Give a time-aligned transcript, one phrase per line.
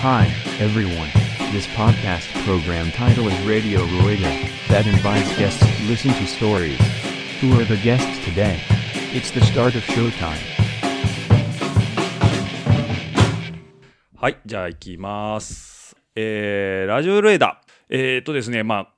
[0.00, 1.10] Hi, everyone.
[1.50, 4.30] This podcast program title is Radio Rueda,
[4.68, 6.78] that invites guests to listen to stories.
[7.40, 8.60] Who are the guests today?
[9.12, 10.38] It's the start of showtime.
[14.14, 15.96] はい、じゃあ行きます。
[16.14, 17.60] えー、ラジオルエダ。
[17.88, 18.94] えー、っとですね、まあ、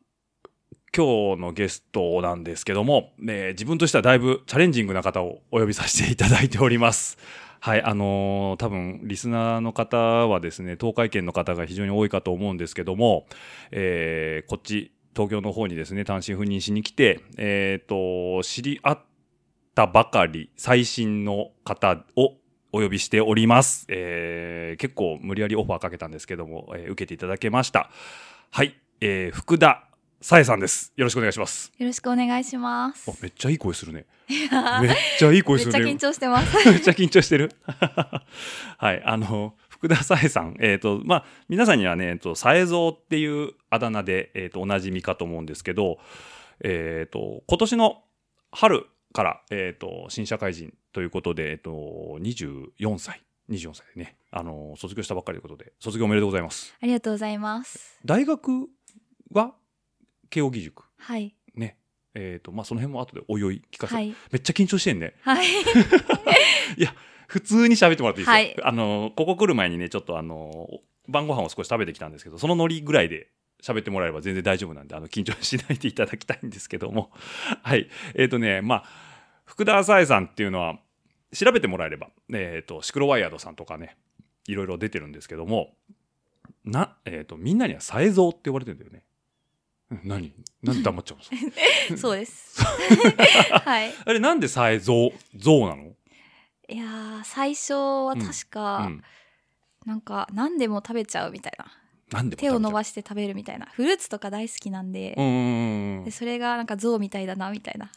[0.95, 7.17] 今日のゲストなんですけども、ね、自分としてはだいぶチャレンジングな方をお呼びさせていただいております。
[7.63, 13.27] はい、あのー多分、リスナーの方はですね、東海圏の方が非常に多いかと思うんですけども、
[13.71, 18.99] えー、こっち、東京の方にですね、単身赴任しに来て、えー、と、知り合っ
[19.75, 22.37] たばかり、最新の方を
[22.73, 23.85] お呼びしております。
[23.89, 27.91] えー結構無理やりオファーかけたんですけども、えー受けていただけました。
[28.51, 29.90] はい、えー福田
[30.23, 30.93] さえさんです。
[30.97, 31.73] よろしくお願いします。
[31.79, 33.15] よろしくお願いしますあ。
[33.23, 34.05] めっちゃいい声するね。
[34.29, 34.37] め
[34.91, 35.93] っちゃいい声めっちゃするね。
[35.93, 36.57] 緊張してます。
[36.69, 37.51] めっちゃ緊張してる。
[37.65, 45.99] はい、あの、福田さえさん、えっ、と、まあ、皆さんにはね、えっ、と、さえぞうっていうあだ名で、えっ、と、おなじみかと思うんですけど、
[46.63, 48.05] えっ、と、今年の
[48.53, 51.71] 春から、えっ、と、新社会人ということで、えっ、と、
[52.21, 56.77] 24歳、24歳でね、あの、卒業したばっかりということで、卒業おめでとうございます。
[56.79, 57.99] ありがとうございます。
[58.05, 58.69] 大学
[59.33, 59.55] は
[60.31, 60.85] 慶應義塾。
[60.99, 61.35] はい。
[61.55, 61.77] ね。
[62.15, 64.15] えっ、と、まあ、その辺も後でおいおい聞かせて、はい。
[64.31, 65.15] めっちゃ緊張してんね。
[65.23, 65.47] はい。
[66.77, 66.95] いや、
[67.27, 70.69] 普通に喋ってもらっていいですか、はいあの、ここ来る前にね、ちょっとあの、
[71.09, 73.31] 晩ご飯を少し食べてきたんですけど、そのノリぐらいで
[73.63, 77.13] 喋ってもらえれば全然大丈夫なんで、あの、緊張しないでいただきたいんですけども。
[77.63, 77.89] はい。
[78.15, 78.85] えっ、とね、まあ、
[79.45, 80.79] 福田沙恵さんっていうのは、
[81.33, 83.97] 調べてもらえれば、えっ、と、シクロワイヤードさんとかね、
[84.49, 85.77] いろいろ出てるんですけども、
[86.65, 89.05] な、えっ、と、みんなにはさえぞうって呼ばれてるんだよね。
[89.91, 91.97] うん何なんで黙っちゃうんですか？
[91.99, 92.63] そうです。
[93.65, 93.93] はい。
[94.05, 95.93] あれなんでさえぞう、ぞうなの？
[96.69, 99.03] いやー、最初は確か、うん。
[99.87, 101.67] なんか、何でも食べちゃうみたいな。
[102.13, 103.67] なんで手を伸しばして食べるみたいな。
[103.73, 105.15] フルーツとか大好きなんで、
[106.05, 107.91] でそれがなんか象みたいだな、みたいな。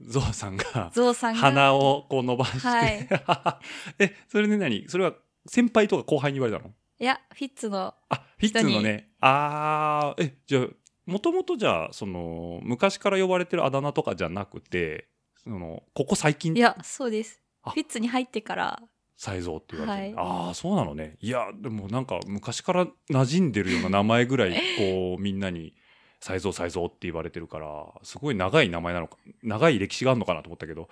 [0.00, 1.38] ゾウさんが象さんが。
[1.40, 3.08] 鼻をこう伸ばして、はい
[3.98, 4.86] えそれで何？
[4.88, 5.14] それは
[5.46, 6.74] 先輩とか後輩に言われたの？
[6.98, 10.66] いや、フィッツの、あフィッツのねあーえじゃあ
[11.06, 15.08] もともとじゃあその昔から呼ばれてるあだ名とかじゃなくて
[15.44, 16.54] そのここ最近？
[16.54, 17.40] いや、そうです。
[17.62, 17.70] あ。
[17.70, 18.82] フィッツに入ってから、
[19.16, 20.28] 才蔵って言われてる、はい。
[20.46, 21.16] ああそうなのね。
[21.20, 25.74] いやでもなんか昔から馴染んでるような名前ぐらい こうみんなに
[26.20, 30.88] 才蔵才蔵って言われてるからすごい長い名前なのか長い歴史があるのかなと思ったけど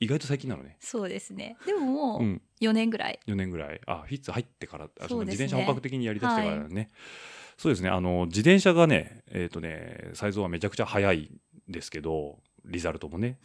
[0.00, 0.76] 意外と最近なのね。
[0.78, 1.56] そうですね。
[1.66, 2.42] でももううん。
[2.60, 3.18] 4年ぐらい。
[3.26, 3.80] 4年ぐらい。
[3.86, 6.90] あフィッツ入ってからあその自転車本格的にやりだしてからだね、
[7.58, 11.30] そうですねあの自転車がねえっ、とねサイズはめちゃくちゃ速い
[11.68, 13.38] んですけどリザルトもね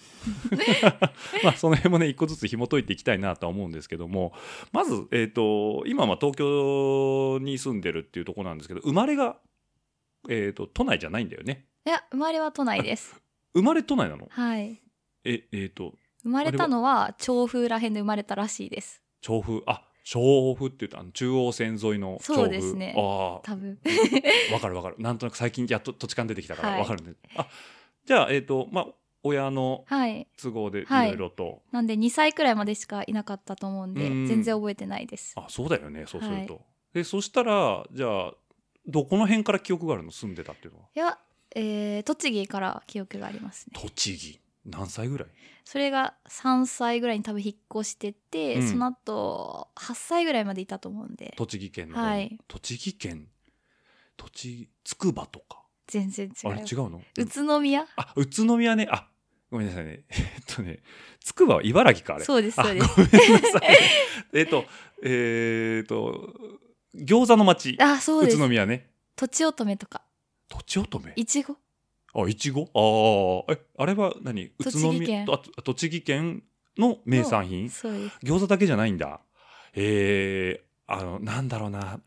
[1.44, 4.34] まあその辺もね一個ずつ紐解いていきたいなとは思うんですけども
[4.72, 9.38] まず、えっと今は東京に住んでるっていうところなんですけど生まれが、
[10.30, 13.22] えっと都内じゃないんだよねいや、生まれは都内です。
[13.54, 14.28] 生まれ都内なの？
[14.30, 14.82] はい。
[15.26, 19.02] ええっ、と生まれたのは調布ら辺で生まれたらしいです。
[19.22, 23.80] 調布あ調布って言うとあの中央線沿いの調布そうですねああ多分。
[24.52, 24.96] わかるわかる。
[25.00, 27.14] なんとなく最近やっと土地勘出てきたからはいわかるね。
[27.36, 27.48] あ、
[28.06, 28.88] じゃあ、えっ、と、まあ、
[29.24, 30.28] 親のはい。
[30.42, 35.34] 都合でいはいろいろと、なんで2歳くらいまでしかいなかったと思うんで、うん全然覚えてないです。
[35.38, 36.56] あ、そうだよね、そうすると。
[36.56, 36.60] は
[36.94, 38.34] で、そしたら、じゃあ、
[38.86, 40.12] どこの辺から記憶があるの？
[40.12, 40.86] 住んでたっていうのは？
[40.94, 41.18] いや、
[41.56, 43.80] えー、栃木から記憶がありますね。
[43.82, 44.40] 栃木。
[44.66, 45.28] 何歳ぐらい？
[45.66, 53.28] それが3歳ぐらいに多分引っ越してて、うんその後8歳ぐらいまでいたと思うんで、栃木県のはい栃木県、
[54.18, 55.62] 栃木、つくばとか？
[55.88, 56.52] 全然違う。
[56.52, 57.02] あれ違うの？
[57.18, 57.86] 宇都宮？
[57.96, 58.88] あ、宇都宮ね。
[58.90, 59.10] あ、
[59.52, 60.04] ごめんなさいね。
[60.10, 60.80] えっとね、
[61.20, 62.26] つくばは茨城か、あれ。
[62.26, 62.86] そうです、そうです。
[62.86, 63.62] あごめんなさい。
[64.34, 64.66] えっと、
[65.04, 66.34] えっと、
[66.96, 67.76] 餃子の町。
[67.80, 68.48] あ、そうです宇都。
[68.48, 68.90] 宮ね。
[69.16, 70.04] とちおとめとか、
[70.48, 71.58] とちおとめいちご
[72.16, 72.62] あ、いちご
[73.48, 74.46] ああ、え、あれは何？
[74.46, 75.06] 宇都宮？
[75.08, 76.44] 県とあ栃木県
[76.78, 77.68] の名産品？
[77.68, 79.20] 餃子だけじゃないんだ。
[79.76, 82.00] えー、あの、なんだろうな。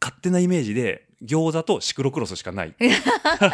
[0.00, 2.74] 勝手なイメージで、餃子とシクロクロスしかない。
[2.80, 3.50] あ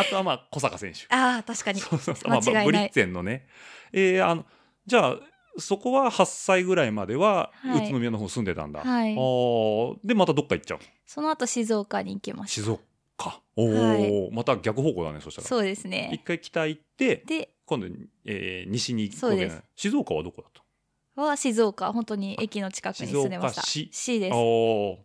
[0.00, 1.06] あとはまあ、小坂選手。
[1.14, 1.80] ああ、確かに。
[1.80, 2.30] そうそうそう。
[2.30, 3.46] まあ、ブリッツェンのね。
[3.92, 4.44] えー、あの、
[4.86, 5.16] じゃあ、
[5.58, 8.80] そこは8歳ぐらいまでは、はい宇都宮の方住んでたんだ。
[8.80, 10.78] はいあーで、またどっか行っちゃう？
[11.06, 12.62] その後静岡に行きました。
[12.62, 12.70] 静
[13.18, 13.40] 岡。
[13.56, 13.96] おお、は
[14.30, 15.48] いまた逆方向だね、そしたら。
[15.48, 16.20] そうです一ね。
[16.24, 17.86] 回北行って、で、今度、
[18.24, 19.54] えー西に行くそうです。
[19.54, 21.22] わけね静岡はどこだった？
[21.22, 23.62] は静岡、本当に駅の近くに住んでました。
[23.62, 23.90] 静岡市。
[23.92, 24.34] C です。
[24.34, 24.98] おお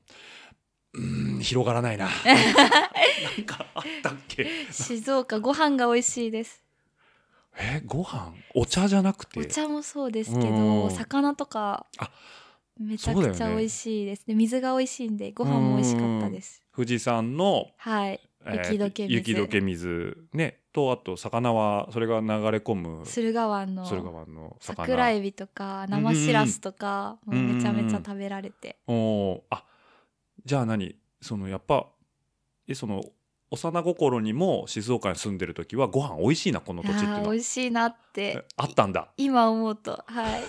[0.93, 2.09] うーん広がらないな。
[2.25, 4.47] なんかあったっけ？
[4.71, 6.63] 静岡、ご飯が美味しいです。
[7.57, 8.33] えご飯？
[8.55, 9.39] お茶じゃなくて？
[9.39, 10.57] お茶もそうですけうん。
[10.83, 11.85] ど、魚とか、
[12.79, 14.25] めちゃくちゃ美味しいです。
[14.25, 18.11] で水が美味しいんでご飯も美味しかったです富士山の、はい。
[18.13, 18.29] えー
[18.69, 19.15] 雪解け水。
[19.15, 20.59] 雪解け水ね。
[20.71, 24.75] とあと魚はそれが流れ込む駿河湾の駿河湾の魚。
[24.85, 29.41] 桜エビとか生しらすとか、うんうんめちゃめちゃ食べられて、おー。
[29.49, 29.65] あ
[30.45, 30.95] じゃあ何？
[31.21, 31.87] そのやっぱ
[32.65, 33.03] えその
[33.51, 38.21] 幼心にも静岡に住んでる時はご飯美味しいなこのい土地っていうの美味しいなって。
[38.21, 39.09] えあったんだ。
[39.17, 40.01] 今思うと。
[40.07, 40.43] はい。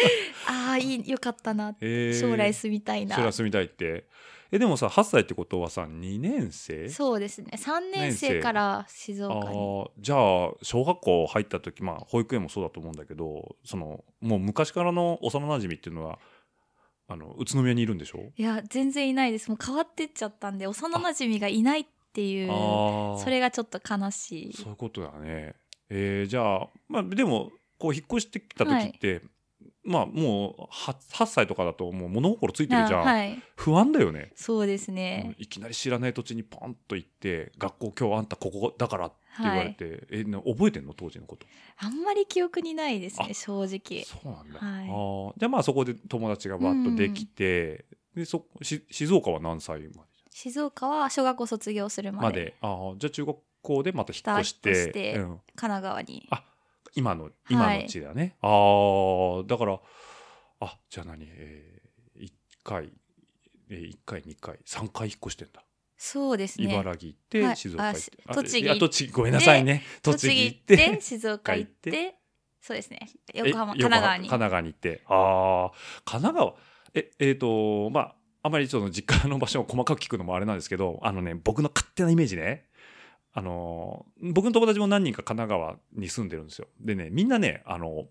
[0.48, 2.18] ああいいよかったなえー。
[2.18, 3.16] 将来住みたいな。
[3.16, 4.08] 将来住みたいって
[4.54, 6.88] えでもさ8歳ってことはさ2年生？
[6.88, 7.50] そうですね。
[7.56, 9.56] 3年生から静あ岡に。
[9.56, 16.18] ーじゃあ小学校入った時まあ保育園もそうだと思うんだけどそのもう昔からの幼馴染っていうのは
[17.08, 18.30] あの宇都宮にいるんでしょ？
[18.36, 19.48] いや全然いないです。
[19.50, 22.48] もう変わってっちゃったんで幼馴染がいないっていう
[23.18, 24.52] それがちょっと悲しい。
[24.52, 25.54] そういうことだね。
[25.90, 29.20] えーじゃあ、まあ、でも、こう、引っ越してきた時って、
[29.84, 33.00] まあ、もう8、8歳とかだと、もう物心ついてるじゃん。
[33.00, 33.42] あはい。
[33.56, 40.94] 不安だよね、そうですうんね、いきなり知らない土地にポンと行って、学校今日あんたここだからって言われて、えな覚えてんの？
[40.94, 41.46] 当時のこと。
[41.78, 44.04] あんまり記憶にないですねあ正直。
[44.04, 44.58] そうなんだ。
[44.58, 44.88] はい。
[44.88, 47.84] あーじゃあまあそこで友達がバッとできて、
[48.14, 49.92] でそし静岡は何歳まで
[50.30, 52.24] 静岡は小学校卒業するまで。
[52.24, 52.54] まで。
[52.60, 54.70] あーじゃあ中学校でまた引っ越して。
[54.70, 56.26] 引っ越してうん、神奈川に。
[56.30, 56.44] あ
[56.94, 58.48] 今の今の地だね、あ
[59.40, 59.80] あだから
[60.60, 62.32] あじゃあ何、えー、1
[62.62, 62.92] 回、
[63.70, 65.64] えー、1回2回3回引っ越してんだ、
[65.96, 66.66] そうですね。
[66.66, 67.56] 茨城行って、はい。
[67.56, 68.12] 静岡行って。
[68.26, 69.82] あ栃木栃木ごめんなさいね。
[70.02, 72.14] 栃木行ってて静岡行っ行て。
[72.60, 73.08] そうですね。
[73.32, 74.28] え横浜神奈川に。
[74.28, 75.02] 神奈川に行って。
[75.06, 75.70] ああ
[76.04, 76.54] 神奈川
[76.94, 82.66] ええー、とまああまりその実家の場所を細かく聞くのもあれなんですけどあのね僕の勝手なイメージね
[83.34, 86.68] あのー僕の友達も何人か神奈川に住んでるんですよ。
[86.80, 88.06] でねみんなねあの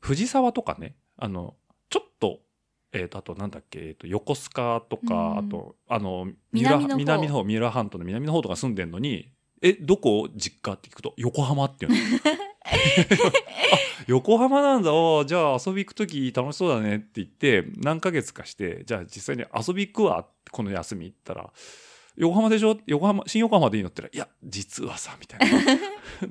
[0.00, 1.56] 藤沢とかねあの
[1.90, 2.40] ちょっと
[2.92, 6.96] えー、とあとなんだっけ、えー、と横須賀とか、うんあとあの南の方。
[6.96, 11.96] 南の方三浦半島の南の方とか住んでるのにえどこ実家って聞くと横浜っていうの。
[12.66, 13.76] あ
[14.06, 14.92] 横浜なんだ。
[14.94, 21.50] おーじゃあ遊び行く時楽しそうだねって言って何ヶ月かしてじゃあ実際に遊び行くわこの休み行ったら
[22.16, 22.78] 横浜でしょ？
[22.86, 25.40] 横浜新横浜でいいのって言ったらいや実はさみたい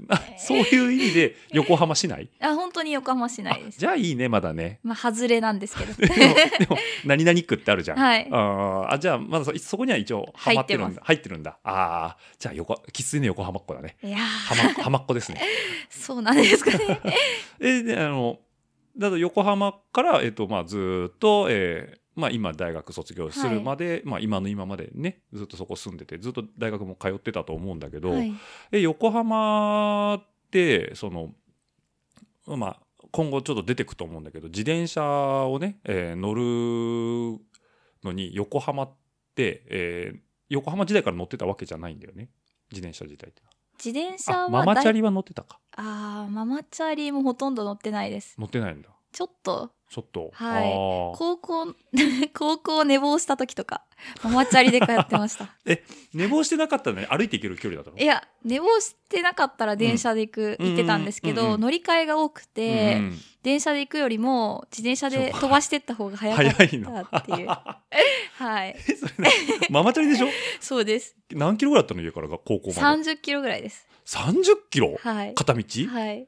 [0.07, 0.19] な。
[0.37, 2.29] そういう意味で横浜市内？
[2.41, 3.77] あ本当に横浜市内です。
[3.77, 4.79] あじゃあいいねまだね。
[4.83, 5.93] まあ外れなんですけど。
[5.95, 6.15] でも
[6.59, 8.27] でも何々区ってあるじゃん、はい。
[8.31, 11.57] あーあじゃあまだそそこには一応ハマってるん入だ入ってるんだ。
[11.63, 13.95] ああじゃあ横生粋の横浜っ子だね。
[14.03, 14.77] いやはー。
[14.77, 15.41] ま浜っ子ですね。
[15.89, 16.99] そうなんですかね。
[17.59, 18.39] えであの
[18.97, 28.33] だと横浜から、えっとまあ、ずーっと、えーまあ、今大学卒業するまで、まあ、今の今までねずっとそこ住んでてずっと大学も通ってたと思うんだけど、はい。
[28.71, 31.33] え横浜ってその
[32.47, 32.79] まあ
[33.11, 37.39] 今後ちょっと出てくと思うんだけど自転車をね、えー乗る
[38.03, 38.93] のに横浜っ
[39.35, 42.29] て、えー横浜時代から乗ってたわけじゃないんだよね？
[42.71, 43.41] 自転車自体って。
[43.83, 45.59] 自転車あはママチャリは乗ってたか。
[45.75, 48.35] あーママチャリもほとんど乗ってないです。
[48.39, 48.89] 乗ってないんだ。
[49.11, 50.71] ちょっとちょっと、はい。
[51.17, 51.67] 高校
[52.33, 53.83] 高校寝坊した時とか
[54.23, 55.49] ママチャリで通ってました。
[56.13, 57.97] 寝坊してなかったらね歩いて行ける距離だったの？
[58.03, 66.81] いや寝坊してなかったら電車で行く、うん行ってたんですけど、うんうん乗り換えが多くて、うん電車で行くよりも自転車で飛ばしてった方が早かったっていう。
[66.81, 67.55] 早いの
[68.33, 68.75] はい。
[68.89, 69.29] えそれね
[69.69, 70.27] ママチャリでしょ？
[70.59, 71.15] そうです。
[71.31, 72.01] 何キロぐらいだったの？
[72.01, 72.81] 家からが高校まで。
[72.81, 73.87] 30キロぐらいです。
[74.07, 74.97] 30キロ？
[74.99, 75.35] はい。
[75.35, 75.63] 片道？
[75.91, 76.27] はい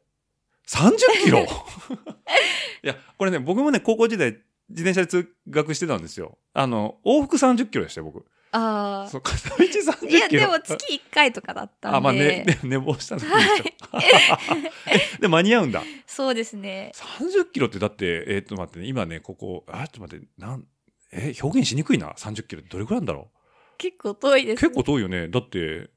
[0.68, 1.40] 30キロ？
[2.84, 4.32] いやこれね僕もね高校時代
[4.70, 6.38] 自転車で通学してたんですよ。
[6.54, 8.26] あの往復30キロでしたよ僕。
[8.52, 10.42] あそう片道30あいやキロ。
[10.42, 13.34] でも月1回とかだったんで、あまあねね寝坊したんでしょ、
[14.88, 15.84] えで間に合うんだ。
[16.06, 16.92] そうですね。
[16.96, 20.66] 30キロってだってえーっと待ってね今ねここあちょっと待ってなん
[21.12, 22.12] え表現しにくいな。
[22.18, 23.30] 30キロってどれくらいなんだろ
[23.78, 25.28] 結構遠いです、う結構遠いよね。
[25.28, 25.90] だって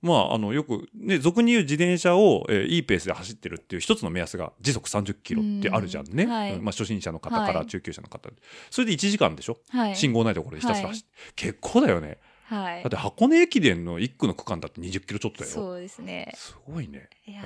[0.00, 6.54] まああのよくね俗に言う自転車を、えーいいペースで走ってるっていう一つの目安が時速30キロってあるじゃんね、うんはい。
[6.54, 7.66] うんまあ、初心者の方からはい。
[7.66, 8.28] 中級者の方、
[8.70, 9.96] それで1時間でしょ、はい。
[9.96, 12.18] 信号ないところでひたすら走って、結構だよね。
[12.44, 12.82] はい。
[12.82, 15.52] だって箱根駅伝の1区の区間だって20キロちょっとだよ。
[15.52, 16.32] そうですね。
[16.34, 17.08] すごいね。
[17.26, 17.44] いやい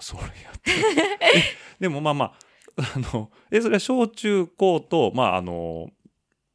[0.00, 0.70] それやって
[1.20, 1.42] え
[1.80, 5.90] でもまあまああのえそれは小中高とまああの、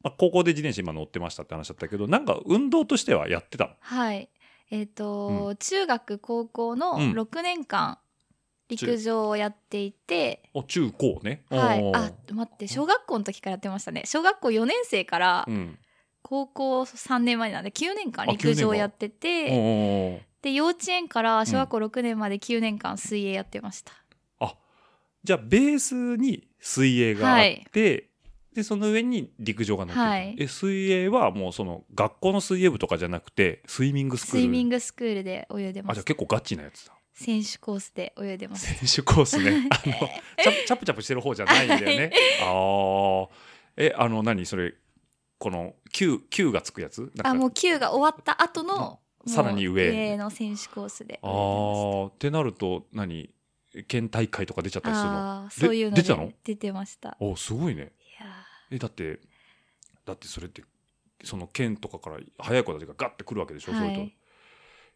[0.02, 3.70] まあ、高校で自転車今乗ってましたって話だったけどなんか運動としてはやってたの？
[3.80, 4.28] はい
[4.70, 7.12] えっ、と、中学高校のうん。
[7.12, 7.98] 6年間
[8.68, 11.44] 陸上をやっていて、お中高ね。
[11.48, 11.92] はい。
[11.94, 14.02] あ待って小学校の時からやってましたね。
[14.04, 15.78] 小学校4年生からうん。
[16.22, 23.92] 高校3年までなんで9年間あ陸上をやっててで幼稚園から小学校6年まで9年間水泳やってました、
[25.24, 28.07] じゃあベースに水泳があって、
[28.58, 30.34] でその上に陸上が乗ってる、はい。
[30.36, 34.40] え水泳はもうその学校の水泳部とかじゃなくてスイミングスクール。
[34.40, 35.92] スイミングスクールで泳いでます。
[35.92, 36.92] あじゃあ結構ガチなやつだ。
[37.14, 38.66] 選手コースで泳いでます。
[38.66, 39.68] 選手コースね。
[39.70, 42.10] あのチャプチャプチャプしてる方じゃないんだよね。
[42.42, 43.34] ああ
[43.76, 44.44] えあの何？
[44.44, 44.74] それ
[45.38, 47.12] この Q, Q がつくやつ？
[47.22, 49.90] あもう9が終わった後のさらに上。
[49.90, 52.08] 上の選手コースであまー。
[52.08, 53.30] ってなると何？
[53.86, 55.48] 県大会とか出ちゃったりするの？
[55.50, 56.32] そういうので出たの？
[56.42, 57.16] 出てました。
[57.20, 57.92] おすごいね
[58.70, 59.20] えだって
[60.04, 60.62] だってそれって
[61.24, 63.80] その県とかから早い子たちがガッて来るわけでしょ、はい。
[63.80, 64.12] そういうと。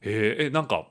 [0.02, 0.88] えーえなんか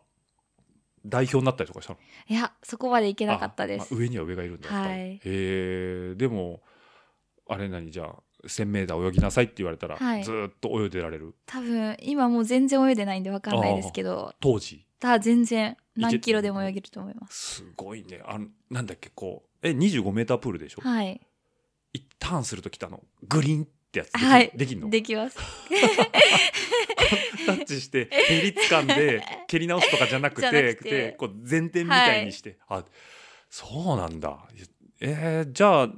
[1.06, 2.00] 代表になったりとかしたの？
[2.30, 3.82] ーいやそこまでいけなかったです。
[3.82, 5.20] あまあ上には上がいるんだはい。
[5.26, 6.62] えーでも
[7.48, 7.92] あれ何？
[7.92, 8.16] じゃあ
[8.48, 10.24] 1000m 泳ぎなさいって言われたら、はい。
[10.24, 11.34] ずーっと泳いでられる？
[11.46, 14.86] 多分今もう全然泳いでないんで分かんないですけど当時？
[15.00, 17.56] ただ全然何キロでも泳げると思います。
[17.56, 18.22] すごいね。
[18.26, 21.20] あのなんだっけこうえ 25m プールでしょ、はい
[21.93, 24.51] 一ターンするときたのグリーンってやつでき,、はい。
[24.55, 24.89] できんの？
[24.89, 25.38] できます。
[27.45, 31.12] タッチしてヘリ掴んで 蹴り直すとかじゃなくてなくて。
[31.17, 32.83] こう前転みたいにして、あ
[33.50, 34.48] そうなんだ。
[35.01, 35.89] えーじゃあ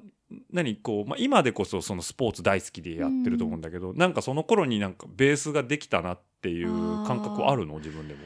[0.52, 6.70] 何こう、まあ、今でこそそのスポーツ大好きでやってると思うんだけど、なんかその頃になんかベースができたなっていう
[7.06, 7.78] 感覚あるの？
[7.78, 8.22] 自分でも。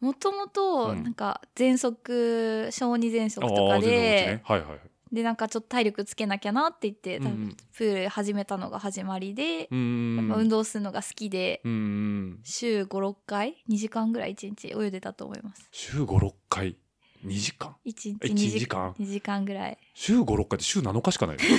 [0.00, 1.02] もともとうん。
[1.02, 4.78] なんか喘息小児喘息とあかでね、はいはい。
[5.12, 15.68] でなんかちょっと体力つけなきゃなって言って、うんプール始めたのが始まりで、うーん運動するのが好きで、うーん週56回？2時間ぐらい1日泳いでたと思います。
[15.70, 16.76] 週56回
[17.24, 18.94] ？2時間？1日え2 1時時間。
[18.94, 19.78] 間2時間ぐらい。
[19.94, 21.42] 週56回って週7日しかないの？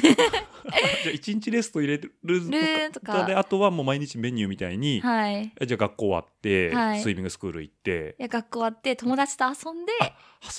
[1.04, 3.26] じゃあ1日レスト入れるルーンとか。
[3.26, 5.54] であとはもう毎日メニューみたいに、はい。
[5.66, 7.02] じゃあ学校終わって、はい。
[7.02, 8.16] スイミングスクール行って。
[8.20, 9.92] や学校終わって友達と遊んで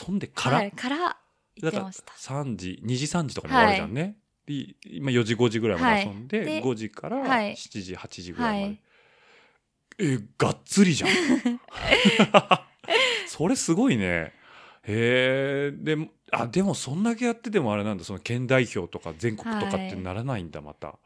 [0.08, 1.18] 遊んでから、はい、から
[1.60, 2.12] 行だからってました。
[2.34, 4.54] 3時2時3時とかに終わるじゃんね、で
[4.86, 6.46] 今4時5時ぐらいまで遊んで,、はい。
[6.46, 7.52] で5時からはい。
[7.52, 8.80] 7時8時ぐらいまで、はい。
[10.00, 11.10] えがっつりじゃん。
[13.26, 14.32] それすごいね。
[14.84, 18.04] へえでもあでもそんだけやっててもあれなんだ。
[18.04, 20.98] その県代表とか全国とかってならないんだまた、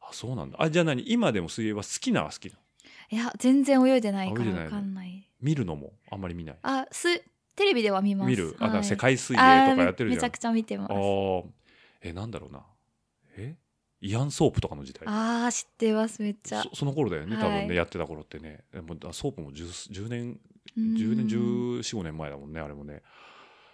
[0.00, 0.58] あそうなんだ。
[0.60, 1.10] あじゃあ何？
[1.10, 2.56] 今でも水泳は好きなは好きな
[3.10, 5.26] いや全然泳いでないからわかんない。
[5.40, 5.92] 見るのも？
[6.10, 6.56] あんまり見ない？
[6.62, 7.08] あす
[7.56, 8.28] テレビでは見ます。
[8.28, 8.84] 見る、あはい。
[8.84, 10.08] 世界水泳とかやってるじゃん。
[10.08, 10.92] めめちゃくちゃ見てます。
[10.92, 11.44] あー。
[12.02, 12.62] えなんだろうな。
[13.36, 13.56] え？
[14.02, 15.04] イアンソープとかの時代？
[15.06, 16.62] あー知ってますめっちゃ。
[16.62, 18.64] そその頃だよね多分ね、はいやってた頃ってね。
[18.72, 20.38] でもだソープも 10, 10年
[20.76, 20.94] うん。
[20.94, 23.02] 10年1415年前だもんねあれもね。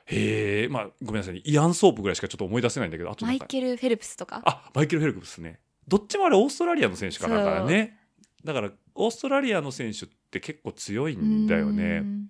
[0.07, 4.43] へえまあごめんなさいイアンソープぐらいしかちょっと思い出せないんだけどあとなマイケル・フェルプスとか？
[4.45, 5.61] あマイケル・フェルプスね。
[5.89, 7.99] どっちもあれオーストラリアの選手かなんからね
[8.45, 12.27] だからオーストラリアの選手って結構強いんだようねん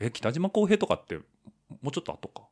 [0.00, 1.22] え北島康平とかっても
[1.88, 2.42] うちょっと後か？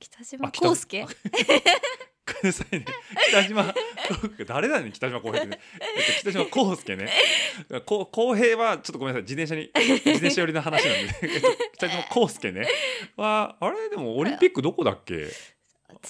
[0.00, 1.04] 北島康介？
[1.04, 2.84] ごめんなさいね。
[3.28, 3.74] 北島、
[4.46, 5.60] 誰だね、北島康平ってね。
[5.80, 7.10] えっと、北島康介ね。
[7.86, 12.66] こ康平は、ちょっとごめんなさい、自転車に、自転車寄りの話なんで、えっと北島康介ね。
[13.16, 15.26] は、あれ、でもオリンピックどこだっけ？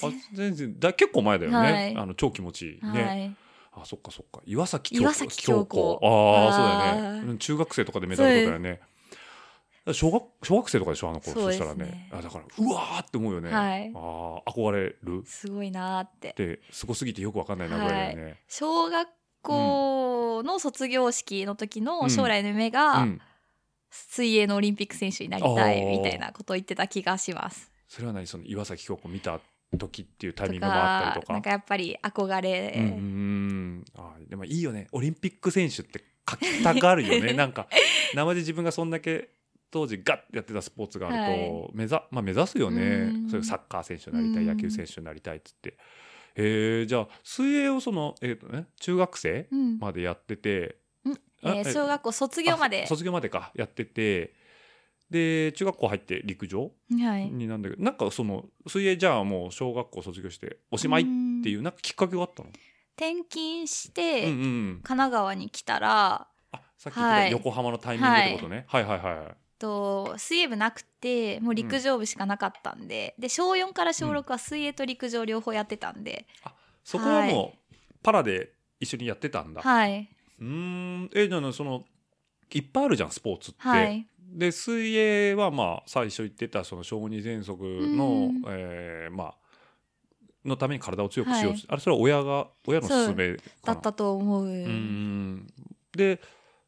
[0.03, 1.57] あ全然だ、結構前だよね。
[1.57, 3.03] はいあの、超気持ちいいね。
[3.03, 3.35] はい
[3.73, 4.41] あ、そっかそっか。
[4.45, 7.37] 岩崎岩崎京子ああ、そうだよねうん。
[7.37, 8.81] 中学生とかでメダル取ったよね。
[9.93, 11.41] 小学小学生とかでしょあの頃。
[11.41, 12.09] そしたらね。
[12.11, 13.91] あだからうわーって思うよね、はい。
[13.95, 15.23] ああ憧れる。
[15.25, 16.29] すごいなーって。
[16.29, 18.39] ってすごすぎてよくわかんないなぐらいだよね。
[18.47, 19.07] 小学
[19.41, 23.21] 校の卒業式の時の将来の夢うがん、
[23.89, 27.71] 水泳のオリンピック選手になりたいみたいなことを言ってた気がします。
[27.87, 29.39] それは何その岩崎京子見た
[29.77, 31.27] 時っていうタイミンとグもあったりとか。
[31.27, 34.87] かなんかやっぱり憧れ、うんあでもいいよね。
[34.91, 37.33] オリンピック選手って書きたがるよね。
[37.35, 37.67] なんか
[38.15, 39.29] 生で自分がそんだけ
[39.71, 41.37] 当時ガッてやってたスポーツがあると、は
[41.69, 41.69] い。
[41.73, 42.81] 目ざまあ、目指すよね。
[42.81, 43.29] うん。
[43.29, 44.49] そういうサッカー選手になりたいうん。
[44.49, 45.77] 野球選手になりたいっつって。
[46.35, 49.79] えー、じゃあ水泳をその、えーとね、中学生うん。
[49.79, 51.13] までやってて、うん。
[51.43, 52.83] あえー小学校卒業まで。
[52.83, 53.51] あ、卒業までか。
[53.55, 54.33] やってて
[55.09, 56.71] で中学校入って陸上
[57.03, 61.05] はい、になんだけどなんかその水泳じゃあもう小学校卒業しておしまいっ
[61.43, 62.49] ていううなんかきっかけがあったの、
[62.95, 64.69] 転勤しうん、て、うんうん。
[64.75, 67.31] 神奈川に来たらあさっき言ってたはい。
[67.31, 76.25] 横浜のタイミングってことね、はい、はいはいはいと水泳部なくてもう陸上部しかなかったんで、で小4から小6は水泳と陸上両方やってたんで、
[76.83, 81.09] そこはもうパラで一緒にやってたんだ、はい、うーん。
[81.13, 81.83] えじゃあその
[82.51, 87.63] いっぱいあるじゃんスポーツって、はい、で水泳はまあ最初言ってたその小児喘息
[87.95, 88.53] の、うん。
[88.53, 89.35] えーまあ
[90.43, 91.65] のために体を強くしようと、はい。
[91.67, 94.45] あれそれは親が親の勧めだったと思う。
[94.47, 95.47] うーん。
[95.95, 96.19] で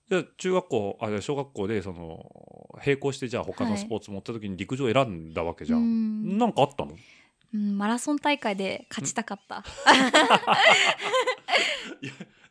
[0.09, 6.37] じゃあ中学校あ小学校でその並行してじゃあ他のスポーツ持った時に陸上選んだわけじゃん、うん。
[6.37, 6.95] なんかあったの？
[7.53, 9.63] うん、マラソン大会で勝ちたかった。
[12.01, 12.07] い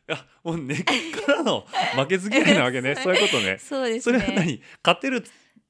[0.07, 0.91] や もう根っか
[1.33, 2.95] らの負けず嫌いなわけね。
[3.03, 3.57] そういうことね。
[3.59, 4.35] そうですそれはね。
[4.35, 4.61] 何？
[4.83, 5.23] 勝てる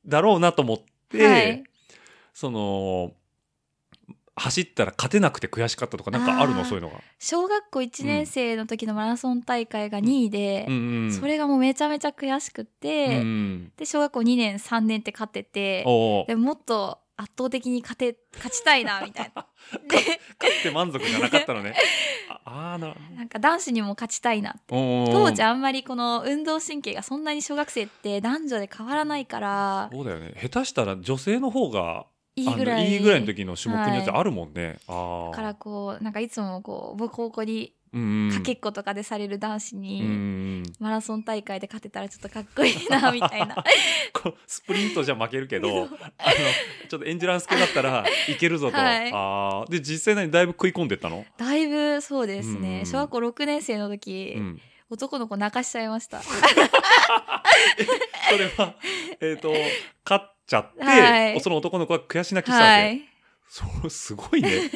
[0.06, 0.78] だろうなと思っ
[1.10, 1.63] て、はい。
[2.34, 3.13] その
[4.36, 6.66] 走ったら勝てなくて悔しかったとかなんかあるの？
[6.66, 7.00] そういうのが。
[7.20, 15.84] 小学校1年生の時のマラソン大会が2位で、うんうん、それがもうめちゃめちゃ悔しくて、うんで小学校2年3年って勝ってて
[16.28, 19.46] でもっと圧倒的に勝て勝ちたいなみたいな。
[19.88, 21.75] で勝って満足じゃなかったのね。
[22.30, 25.13] ああーなるなんか男子にも勝ちたいなほど。
[25.30, 29.90] 当時あんまりこの運動神経がそんなに小学生って男女で変わらないから。
[29.94, 30.34] そうだよね。
[30.42, 32.92] 下手したら女性の方がいいぐらい。
[32.92, 34.80] いいぐらいの時の種目によってあるもんね。
[34.88, 35.36] ああ。
[35.36, 37.74] からこうなんかいつもこうボコボコに
[38.34, 43.56] かけっことかでされる男子に、んマラソン大会で勝てたらちょっとかっこいいなみたいな。
[44.13, 45.88] こうスプリントじゃ負けるけどあの
[46.90, 49.12] ちょっとエンジュランス系だったらいけるぞと、はい。
[49.13, 49.72] あー。
[49.72, 56.22] で実際何だいぶ食い込んでったの、だいぶそうですね、うん小学校6年生の時、うん、男の子泣かしちゃいました。
[56.25, 56.32] そ
[58.38, 58.75] れは
[59.22, 59.54] えっ、と
[60.04, 61.39] 勝っちゃって、はい。
[61.41, 63.01] その男の子は悔し泣きしたわけ、はい。
[63.47, 64.50] そうすごいね。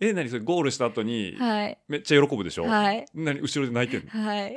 [0.00, 0.28] え何？
[0.28, 1.78] それゴールした後にはい。
[1.88, 3.06] めっちゃ喜ぶでしょ、はい。
[3.14, 3.40] 何？
[3.40, 4.26] 後ろで泣いてんの？
[4.26, 4.56] はい。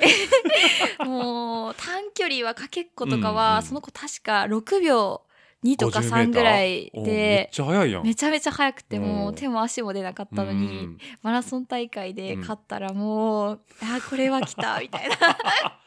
[1.06, 3.64] もう短距離はかけっことかうんは、うん。
[3.64, 5.24] その子確か6秒
[5.64, 8.04] 2とか50 3ぐらいおめっでちゃ早いやん。
[8.04, 10.98] めちゃめちゃ速くてもううん手も足も出なかったのに、うん。
[11.24, 15.16] マラソン大会で勝ったらもう、あこれは来たみたいな。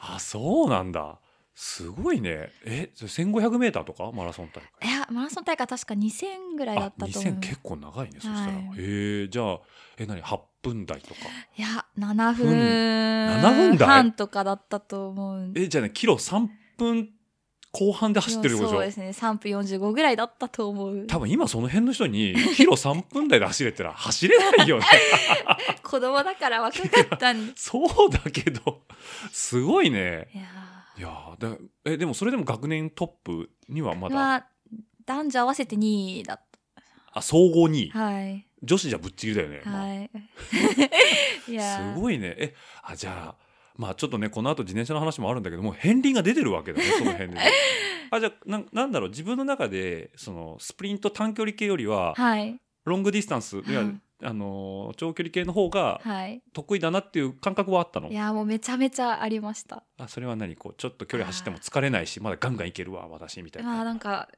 [0.00, 1.18] あそうなんだ
[1.54, 2.50] すごいね。
[2.64, 4.10] えそれ 1500m とか？
[4.12, 4.88] マラソン大会。
[4.88, 7.32] いやマラソン大会確か2000ぐらいだあったと思う。
[7.34, 8.54] 2000結構長いねそしたら、はい。
[8.78, 9.60] へえじゃあ
[9.98, 11.20] え何？8分台とか。
[11.56, 12.48] いや7分。
[12.48, 13.88] 7分台？
[13.88, 17.10] 半とかだったと思うえじゃあねキロ3分
[17.74, 19.08] 後半で走ってるでしょそうですね。
[19.10, 21.06] 3分45ぐらいだったと思う。
[21.06, 24.84] 多分今その辺の人にキロ3分台で走れたら走れないよね。
[25.82, 27.32] 子供だから若かった。
[27.34, 28.82] んでそうだけど。
[29.32, 30.28] すごいね。
[30.34, 30.44] いや
[30.98, 34.46] いやーだえでもそれでも学年トップにはまだ、ーは
[35.06, 36.40] 男女合わせて2位だっ
[37.14, 38.46] あ総合2位、たはい。
[38.62, 39.86] 女子じゃぶっちぎりだよね、まあ。
[39.86, 40.10] はい。
[41.48, 41.94] いやー。
[41.94, 42.34] すごいね。
[42.38, 43.42] えあじゃあ
[43.76, 47.50] まあちょっとねこの後自転車の話もあるんだけども片鱗が出てるわけだね その辺でね。
[48.10, 52.58] あじゃあななんだろう自分の中でそのスプリント短距離系よりははい。
[52.84, 56.42] ロングディスタンス、いやはいあのー長距離系の方がはい。
[56.52, 58.08] 得意だなっていう感覚はあったの？
[58.08, 59.82] いやーもうめちゃめちゃありました。
[59.98, 60.56] あそれは何？
[60.56, 63.68] こうちょっと距離走っても疲れないしまだガンガンいけるわ私みたいな。
[63.70, 64.28] まあなんか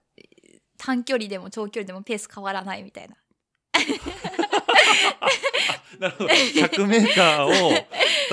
[0.79, 3.17] 短距離でも長距離でもペース変わらないみたいな。
[6.01, 6.31] なるほど。
[6.31, 7.77] 100m を例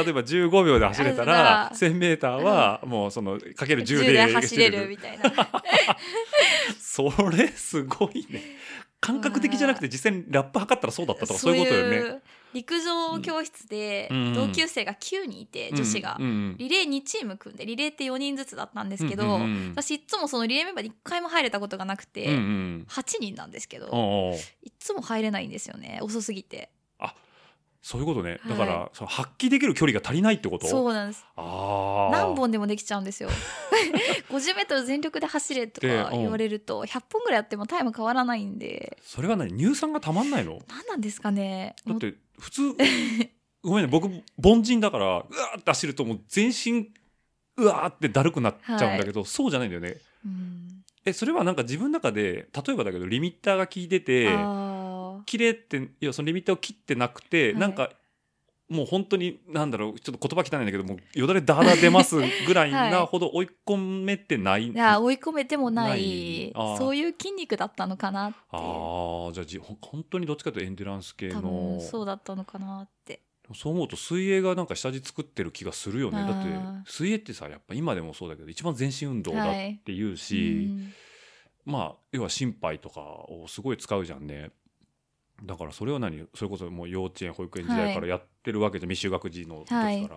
[0.09, 5.31] えば15秒で走れたらあ 1000m はもうそのかける10 10でで走れるみたいな。
[6.79, 8.41] それすごいね
[9.01, 11.97] 感覚的じゃなくて実際にラップ測ったらそうだったとかそういうことよね。
[11.97, 12.21] う
[12.53, 14.33] 陸上教室でうん。
[14.33, 19.39] 同級生が9人いて、女子が、リレー2チーム組んでリレーって4人ずつだったんですけど、
[19.73, 22.85] 私いつもそのリレーメンバーに1回も入れたことがなくて、うんうん。
[22.89, 24.33] 8人なんですけど、
[24.63, 25.99] いつも入れないんですよね。
[26.01, 26.69] 遅すぎて
[27.81, 28.49] そういうことね、はい。
[28.49, 30.67] だからその発揮できる距離が足りないってこと？
[30.67, 31.25] そうなんです。
[31.35, 32.11] あー。
[32.11, 33.29] 何本でもできちゃうんですよ。
[34.29, 38.97] 50m 全力で走れとか言われると100本ぐらいやってもタイム変わらないんで。
[39.03, 39.57] それは何？
[39.57, 40.59] 乳酸がたまんないの？
[40.69, 41.75] 何なんですかね。
[41.87, 42.61] だって普通
[43.63, 43.91] ごめんね。
[43.91, 44.07] 僕
[44.43, 46.91] 凡人だからうわーって走るともう全身
[47.57, 49.97] うわーってだるくなっちゃうんだけど、そうじゃないんだよね。
[50.25, 50.67] うん。
[51.03, 54.70] えそれはなんか自分の中で例えばだけどリミッターが効いててあ
[55.25, 57.59] 切れっていやそのリミッターを切ってなくて、はい。
[57.59, 57.89] なんか
[58.69, 62.15] もう本当になんだろうちょっと言葉汚いんだけどもうよだれだら出ます
[62.47, 63.05] ぐらいはない。
[63.05, 66.53] ほど追い込めてない、ーいや追い込めてもない。
[66.77, 73.21] そういう筋肉だったのかなってあーじゃあじほ本当にどっちかというとエンデュランス系多の分そうだったのかなって。
[73.53, 76.19] そう思うと水泳がなんか下地作ってる気がするよね。
[76.19, 76.47] だって
[76.89, 80.93] 水泳ってさやっぱ今でもそうだけど一番全身運動だっはいて言うし、うん。
[81.65, 84.51] まあ要は心肺とかをすごい使うじゃんね
[85.43, 86.25] だからそれは何？
[86.35, 90.09] それこそもう幼稚園保育園時代からやってるわけじゃん、未就学児の時から、はい。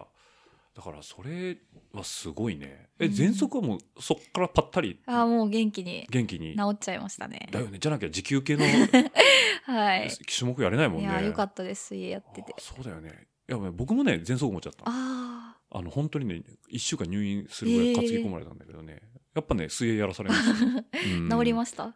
[0.75, 1.57] だからそれ
[1.93, 2.89] はすごいね。
[2.99, 3.13] えうん。
[3.13, 5.01] 喘息はもうそっからぱったり？
[5.07, 6.07] あーもう元気に。
[6.11, 6.57] 元気に？
[6.57, 7.49] 治っちゃいましたね。
[7.51, 7.79] だよね。
[7.79, 8.65] じゃなきゃ持久系の
[9.65, 10.11] はい。
[10.37, 11.05] 種目やれないもんね。
[11.05, 11.87] いやよかったです。
[11.89, 12.53] 水泳やってて。
[12.57, 13.29] あそうだよね。
[13.49, 19.03] いや僕もね喘息持っちゃったああの本当にね1週間入院するぐらい担ぎ込まれたんだけどね、
[19.35, 21.33] やっぱね水泳やらされました、 うん。
[21.33, 21.95] あ治りました？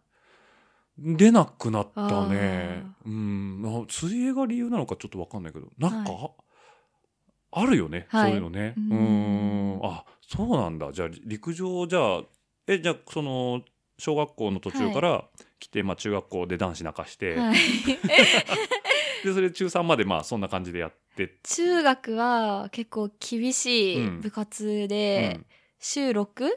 [0.98, 3.62] 出なくなったあねうん。
[3.64, 6.30] あ水泳が理由なのかちょっと分かんないけどなんか、
[7.52, 8.30] あるよね、はい。
[8.30, 8.74] そういうのね。
[8.76, 9.78] ううん。
[9.78, 10.92] んあそうなんだ。
[10.92, 12.22] じゃあ陸上じゃあ
[12.66, 13.62] えじゃあその
[13.98, 15.24] 小学校の途中から
[15.58, 17.56] 来て、まあ、中学校で男子泣かして、はい、
[19.24, 25.46] でそれ中3までまあそんな感じでやって、中学は結構厳しい部活で、うん。
[25.80, 26.50] 週 6?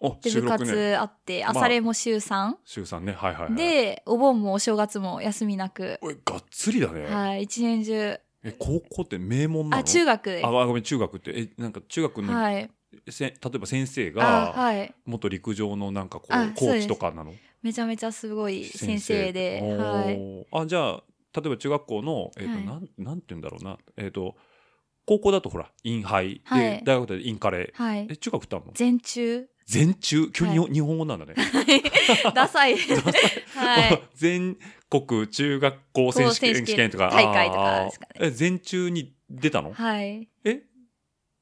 [0.00, 2.54] おで部活あって、まあ朝練も週 3?
[2.64, 3.12] 週3ね。
[3.12, 3.54] はいはいはい。
[3.54, 8.18] でお盆もお正月も休みなく、おいがっつりだね、はい、一年中。
[8.42, 9.80] え高校って名門なの？
[9.82, 10.40] あ中学。
[10.42, 11.32] あごめん中学って。
[11.36, 12.70] えなんか中学の、はい。
[13.08, 14.94] せ例えば先生あがはい。
[15.04, 17.34] 元陸上のなんかこあうコーチとかなの？
[17.62, 20.46] めちゃめちゃすごい先生ではい。
[20.62, 21.02] あじゃあ
[21.34, 22.64] 例えば中学校の、えーとはい。
[22.64, 23.76] なんなんて言うんだろうな。
[23.98, 24.34] えっ、と
[25.06, 26.62] 高校だとほらインハイ、はい。
[26.62, 28.06] で大学でインカレはい。
[28.10, 28.72] え中学ってあるの？
[28.74, 29.46] 全中？
[29.66, 30.30] 全中？
[30.32, 31.34] 急に、は日本語なんだね。
[32.34, 32.76] ダサい。
[32.76, 34.02] はい。
[34.14, 34.56] 全
[34.88, 37.10] 国中学校選手権試験とか。
[37.10, 38.12] 大会とかですかね。
[38.20, 39.72] え全中に出たの？
[39.72, 40.28] はい。
[40.44, 40.62] え？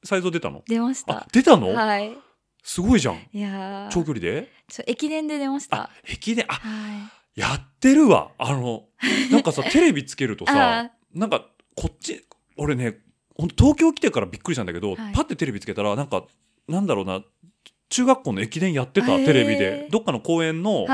[0.03, 0.63] 才蔵出たの？
[0.67, 2.15] 出ましあた出たの、はい。
[2.63, 3.15] すごいじゃん。
[3.33, 3.89] いやー。
[3.89, 4.51] 長距離で？
[4.67, 5.83] ちょ駅伝で出ました。
[5.83, 6.45] あ駅伝？
[6.47, 8.31] あはやってるわ。
[8.37, 8.83] あの
[9.31, 11.45] なんかさ テレビつけるとあさなんか
[11.75, 12.25] こっち
[12.57, 12.97] 俺ね
[13.57, 15.13] 東京来てからびっくりしたんだけど、はい。
[15.13, 16.25] パッてテレビつけたらなんか
[16.67, 17.23] なんだろうな
[17.89, 19.87] 中学校の駅伝やってたテレビで。
[19.91, 20.85] どっかの公園の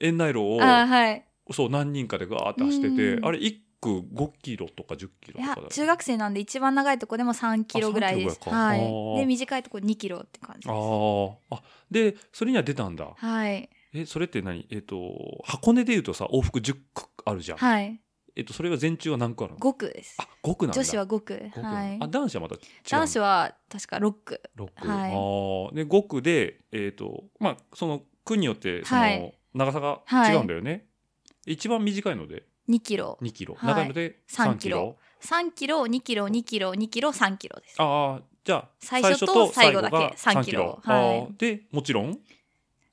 [0.00, 1.24] 園内路を、あはい。
[1.52, 3.24] そう何人かでガーって走っててうん。
[3.26, 8.38] あれ1区5キロとか10キロとかだ中学生なんで一番長いとこでも3キロぐらいです。
[8.46, 8.76] あ3キロぐらは
[9.16, 10.82] いで短いとこ2キロって感じあです。
[10.82, 11.32] ー。
[11.50, 13.08] あでそれには出たんだ。
[13.16, 13.68] はい。
[13.92, 14.66] えそれって何？
[14.70, 14.96] えっ、と
[15.44, 18.00] 箱根でいうとさ往復10区あるじゃん、はい
[18.36, 20.16] えっとそれは全中は何区あるの？5区です。
[20.18, 20.82] あ5区なんだ。
[20.82, 21.34] 女子は5区。
[21.34, 21.98] 5区はい。
[22.00, 24.40] あ男子はまた違う男子は確か6区。
[24.56, 25.12] 6区、はい。
[25.12, 25.74] あー。
[25.74, 29.34] で5区でえっ、とまあその区によってその、はい。
[29.54, 30.86] 長さが違うんだよね、
[31.44, 33.18] 一番短いので？2キロ。
[33.20, 33.74] 2キロ、はい。
[33.74, 34.96] 長いので3 3キロ。
[35.20, 37.74] 3キロ2キロ2キロ2キロ3キロです。
[37.78, 40.80] ああじゃあ最初と最後だけが3キロ。
[40.84, 41.26] あはい。
[41.26, 41.36] ー。
[41.36, 42.18] でもちろん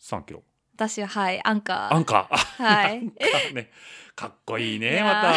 [0.01, 0.43] 3キロ。
[0.75, 1.95] 私ははいアンカー。
[1.95, 2.33] アンカー。
[2.33, 2.97] あはい。
[2.97, 3.71] アンカーね
[4.17, 5.35] かっこいいねまた。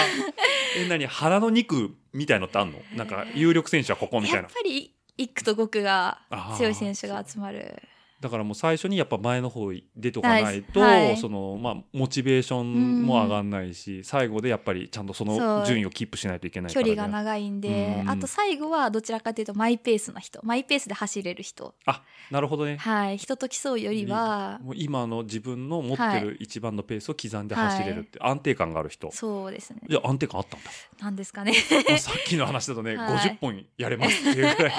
[0.77, 2.79] え何腹の肉みたいのってあんの？
[2.97, 4.49] なんか有力選手はここみたやいな。
[4.49, 6.23] っぱり1区と5区が
[6.57, 7.83] 強い選手が集まる
[8.21, 11.17] だからもう最初にやっぱ前の方出とかないと、はいはい。
[11.17, 18.11] そのまあモチベーションも上がんないし、最後でやっぱりちゃんとその順位をキープしないといけないか距ら、ね、離が長いんでうん。
[18.11, 20.39] あと最後はどちらかというとマイペースな人。
[20.45, 21.75] マイペースで走れる人。
[22.31, 22.77] なるほどね。
[22.77, 23.17] はい。
[23.19, 29.11] 人と競うよりはもう今の自分の持ってる一番のペースを刻んで走れるって、安定感がある人。
[29.13, 29.81] そうですね。
[29.89, 30.71] じゃあ安定感あったんだ。
[31.01, 31.55] なんですかね。
[31.55, 33.17] さっきの話だとね、 はい。
[33.17, 34.73] 50本やれますっていうぐらいだか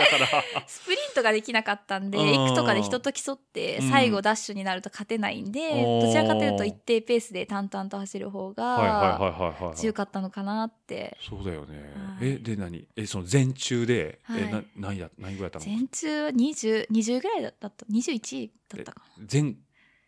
[0.53, 0.63] ら。
[0.67, 2.25] スプリントができなかったんでうん。
[2.25, 3.89] 1区とかで人と競ってうん。
[3.89, 6.05] 最後ダッシュになると勝てないんでおー。
[6.05, 9.75] どちらかというと一定ペースで淡々と走る方はいはいがはいはいはい。
[9.75, 11.17] 強かったのかなって。
[11.21, 11.77] そうだよね、
[12.19, 12.29] はい。
[12.29, 12.87] えで何？
[12.95, 14.51] えその全中で、えはい。
[14.51, 15.77] な何や何ぐらいだったの？
[15.77, 19.25] 全中20 20ぐらいだった？21だったかな。
[19.25, 19.57] 全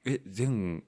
[0.05, 0.83] え全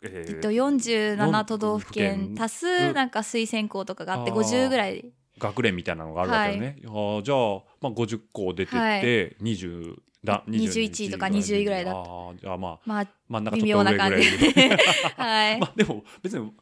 [0.00, 2.44] えーえっと、47都道府県都道府県。
[2.44, 4.38] 足すなんか推薦校とかがあってあー。
[4.38, 5.12] 50ぐらい。
[5.40, 9.02] 学連みたいなのがあるわけよね、あーじゃあ、まあ、50校出てって、はい。
[9.40, 12.00] 20だ21位とか20位ぐらいだった。
[12.00, 14.38] あーじゃあまあまあ真ん中ちょっと微妙な感じ。
[14.38, 14.76] で。
[15.16, 16.52] はい、 まあでも別に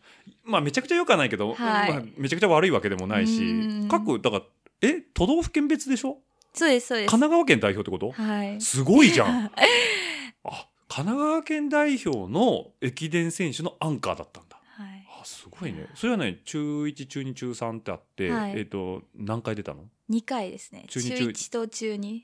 [0.45, 3.89] まあめちゃくちゃ良くはないけど、はいまあ、めちゃくちゃ悪いわけでもないしうん。
[3.89, 4.43] 各だから
[4.83, 6.19] え都道府県別でしょ？
[6.53, 7.11] そうですそうです。
[7.11, 8.13] 神奈川県代表ってこと？
[8.13, 8.61] はい。
[8.61, 9.51] すごいじゃん。
[10.45, 14.61] あ神奈川県代表の駅伝選手のアンカーだったんだ。
[14.67, 15.07] はい。
[15.21, 15.89] あすごいね。
[15.95, 18.53] それはね中1中2中3ってあって、はい。
[18.57, 20.85] えっ、と何回出たの？2回ですね。
[20.89, 22.21] 中中1と中2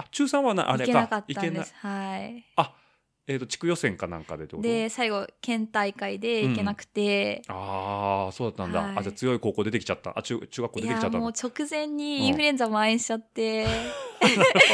[0.00, 0.86] あ中3はなあれか。
[0.86, 1.74] 行けなかったんです。
[1.76, 2.44] はい。
[2.56, 2.74] あ
[3.26, 8.96] えっ、と地区予選かなんかでで最後県大会で行けなくて、ああそうだったんだ、はい。
[8.96, 10.12] あじゃあ強い高校出てきちゃった。
[10.18, 13.76] あ中中学校い出てきちゃったもう直前にインフルエンザ蔓延しちゃって、 なる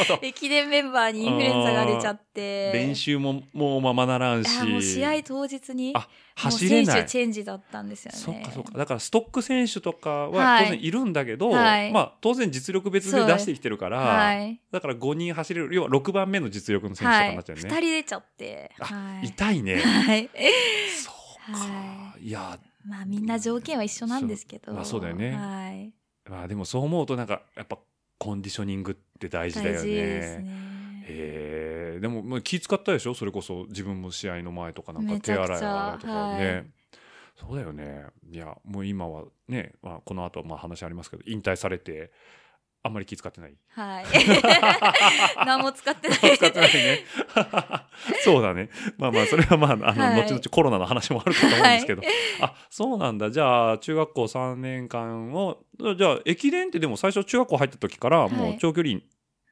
[0.07, 0.19] ほど。
[0.23, 2.71] 駅伝メンバーにインフルエンザが出ちゃって。
[2.73, 4.63] 練習ももうままならんし。
[4.63, 5.91] もう試合当日に。
[5.95, 6.95] あ走れない。
[6.97, 8.17] 選手チェンジだったんですよね。
[8.17, 8.77] そっかそっか。
[8.77, 10.65] だからストック選手とかははい。
[10.65, 11.91] 当然いるんだけど、はい。
[11.91, 18.71] まあ当然実力別で出してきてるから、はいだから5人走れる要は6番目の実力の選手とかはいになっちゃうよね、2人出ちゃって。
[18.79, 19.27] あはい。
[19.27, 19.75] 痛いね。
[19.77, 20.29] はい。
[21.03, 21.11] そ
[21.49, 22.29] うか、、はい。
[22.29, 24.73] やまあみんな条件は一緒なんですけど。
[24.73, 25.31] まあそうだよね。
[25.31, 25.91] はい。
[26.29, 27.79] まあでもそう思うとなんかやっぱ
[28.17, 30.76] コンディショニングって大事だよね
[31.09, 33.13] へえでもまあ気使ったでしょ？
[33.13, 36.65] それこそ自分も試合の前とかなんか手洗い洗いとかね、はい。
[37.35, 38.05] そうだよね。
[38.31, 42.11] いやもう今はね、まあ、この後まあ話ありますけど引退されて
[42.83, 43.53] あんまり気使ってない。
[43.69, 44.05] はい。
[45.45, 46.17] 何も使ってない。
[46.37, 46.99] 使ってないね。
[48.23, 48.69] そうだね。
[48.97, 50.21] まあまあそれはまああの、はい。
[50.23, 52.01] 後々コロナの話もあるかと思うんですけど、
[52.41, 53.29] あそうなんだ。
[53.29, 55.63] じゃあ中学校3年間を
[55.97, 58.99] じゃあ駅伝ってでも最初中学校入った時からもう長距離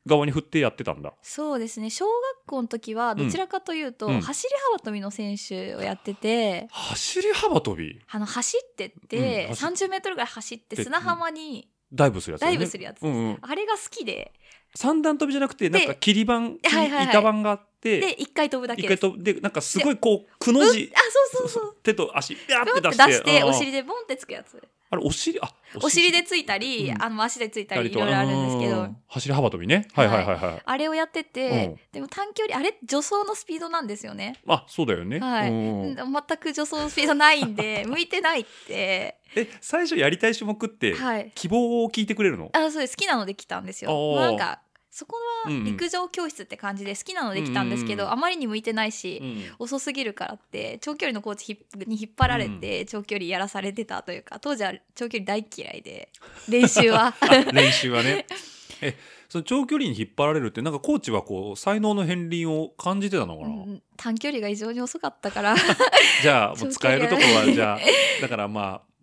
[0.05, 1.13] 側に振ってやってたんだ。
[1.21, 1.89] そうですね。
[1.89, 4.21] 小学校の時はどちらかというと、うん。
[4.21, 7.99] 走り幅跳びの選手をやってて、走り幅跳び？
[8.09, 13.37] あの走ってって、うん走30メートルぐらい走ってで砂浜にダイブするやつだダよね、イブするやつ、うんうん。
[13.41, 14.31] あれが好きで。
[14.77, 17.05] 三段跳びじゃなくて、なんかで切り板、はいはいはい。
[17.05, 19.01] 板板があって、で一回飛ぶだ一けです。
[19.01, 20.99] 回と、で、なんかすごいこう、くの字、あ
[21.31, 21.75] そうそうそう。
[21.81, 23.05] 手と足、ビャーって出して。
[23.07, 23.49] 出してうん。
[23.49, 24.61] お尻でボンってつくやつ
[24.95, 26.12] あれ、お尻、あ、お尻。
[26.12, 27.01] でついたり、うん。
[27.01, 28.81] あの足でついたりいとろいろあるんですけど。
[28.81, 29.88] うん走り幅跳びね。
[29.93, 30.08] はい。
[30.08, 30.62] はいはいはい。
[30.65, 31.79] あれをやってて、うん。
[31.93, 34.36] でも短距離あれ助走のスピードなんですよね。
[34.47, 35.19] あ、そうだよね。
[35.19, 39.17] はい、うん全く助走のスピードないんで 向いてないって。
[39.38, 41.31] え、最初やりたい種目って、はい。
[41.36, 42.49] 希望を聞いてくれるの？
[42.53, 42.97] あそうです。
[42.97, 44.15] 好きなので来たんですよ。
[44.17, 44.60] なんか
[44.97, 56.08] そこは陸上教室って感じで好きなので来たんですけど、うんうんあまりに向いてないし、うん遅すぎるからって長距離のコーチに引っ張られて長距離やらされてたというか当時は長距離大嫌いで
[56.47, 57.13] 練習は。
[57.51, 58.25] 練習はね。
[58.79, 58.95] え、
[59.27, 65.55] その長距離に引っ張られるって、なんかコーチはこう、才能の片鱗を感じてたのかな、うん短距離が異常に遅かったから。
[66.21, 67.79] じゃあ、もう使えるとこは、長距離じゃあ、
[68.21, 68.93] だからまあ、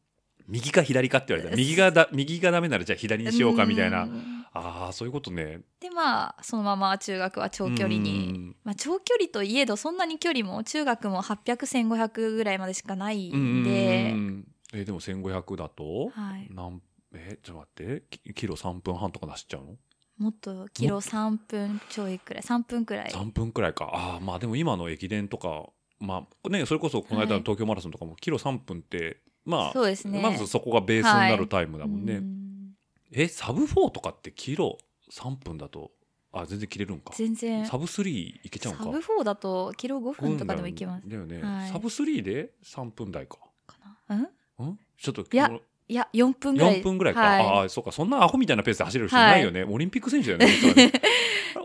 [0.48, 1.50] 右か左かって言われた。
[1.50, 4.04] ら、右がだ、右がダメならじゃあ左にしようかみたいな。
[4.04, 5.60] うんああ、そういうことね。
[5.80, 16.80] でまあそのまま中学は長距離うにんまあ、長距離といえどそんなに距離も中学も800100ぐらいまでしかないうんんで、んえでも1500だと、はい、なん
[17.14, 18.04] えちょっと待って。
[18.10, 19.76] キキロ3分半とか走っちゃうの？
[20.18, 22.42] もっとキロ3分ちょいくらい。
[22.42, 23.90] 3分くらい ?3 分くらいか。
[23.92, 25.66] ああまあでも今の駅伝とか
[25.98, 27.42] まあねそれこそこの間のはい。
[27.42, 30.20] 東京マラソンとかもキロ3分ってまあそうですね。
[30.22, 32.42] まずそこがベースになるタイムだもんね、うん
[33.12, 34.78] えサブ4とかってキロ
[35.10, 35.92] 3分だと
[36.32, 37.12] あ全然切れるんか。
[37.16, 37.66] 全然。
[37.66, 38.84] サブ3いけちゃうんか。
[38.84, 41.08] サブ4だとキロ5分とかでもいけます。
[41.08, 41.70] だよね、はい。
[41.70, 43.38] サブ3で3分台か。
[43.66, 43.76] か
[44.08, 44.30] な。
[44.58, 44.66] うん？
[44.70, 45.50] んちょっといや
[45.88, 46.80] いや4分ぐらい。
[46.80, 47.40] 4分ぐらいか、はい。
[47.46, 47.92] ああそうか。
[47.92, 50.92] そんなアホみたいなペースで走れる人いないよね、オリンピック選手だよね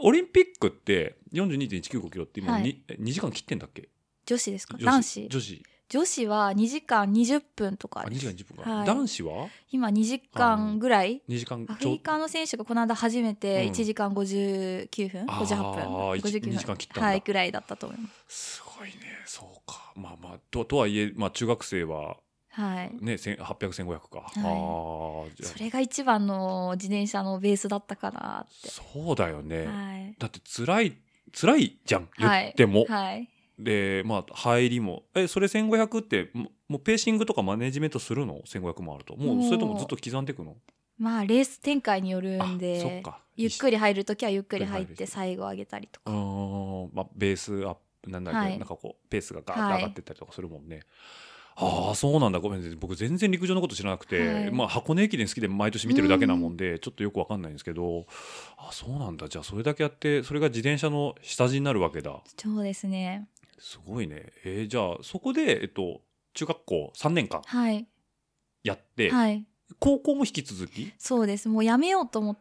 [0.03, 2.83] オリンピックって42.195キロって今はい。
[2.87, 3.87] 2,、2時間切ってんだっけ？
[4.25, 4.75] 女子ですか？
[4.77, 5.27] 女男子。
[5.29, 8.01] 女子女子は2時間20分とか。
[8.01, 8.85] あ2です時間20分か、はい。
[8.87, 9.47] 男子は？
[9.71, 11.21] 今2時間ぐらい。
[11.29, 13.71] 2時間アフリカの選手がこの間初めてうん。
[13.71, 16.51] 1時間59分、あー58分1 59分。
[16.51, 18.55] 2時間切ったはいぐらいだったと思います。
[18.57, 18.95] すごいね。
[19.25, 19.93] そうか。
[19.95, 22.17] まあまあととはいえ、まあ、中学生は
[22.49, 22.91] はい。
[22.99, 25.49] ね8001001500か、ああじゃあ。
[25.49, 28.69] それが一番の自転車のベースだったかなって。
[28.69, 30.15] そうだよね、はい。
[30.17, 30.97] だって辛い
[31.39, 32.09] 辛いじゃん。
[32.17, 32.49] 言はい。
[32.49, 35.03] っても、はいでまあ入りも。
[35.15, 39.15] えそれ1500ってももうペーシングとかマネジメントするの？1500もあると。
[39.15, 40.55] もうそれともずっと刻んでいくの？
[40.97, 43.19] まあレース展開によるんあそっでか。
[43.35, 48.57] ゆっくり入るときはゆっくり入って最後上げたりとうかまあ、ベースアップなんだっけ、はい。
[48.57, 50.81] なんかこうペースがガーッ上がってったりとかするもんね、
[51.55, 52.39] ああそうなんだ。
[52.39, 54.51] ごめん僕全然陸上のこと知らなくて、はい。
[54.51, 58.07] まあ箱根駅伝好きで毎年見てるだけなもんでちょっとよくわかんないんですけど
[58.57, 59.29] あそうなんだ。
[59.29, 62.19] じゃあそれだけやってそれが自転車の下地になるわけだ。
[62.37, 63.27] そうですね
[63.59, 64.31] すごいね。
[64.43, 66.01] えーじゃあそこで、えっと、
[66.33, 67.87] 中学校3年間はい。
[68.63, 69.45] やって、はい。
[69.79, 70.93] 高校も引き続き？
[70.97, 71.49] そうです。
[71.49, 72.37] もうやめようと思っ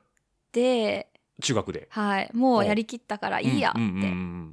[0.52, 1.08] て
[1.42, 1.88] 中学で。
[1.90, 2.30] はい。
[2.32, 4.52] もうやりきったからいいやって、うんうんうんうん。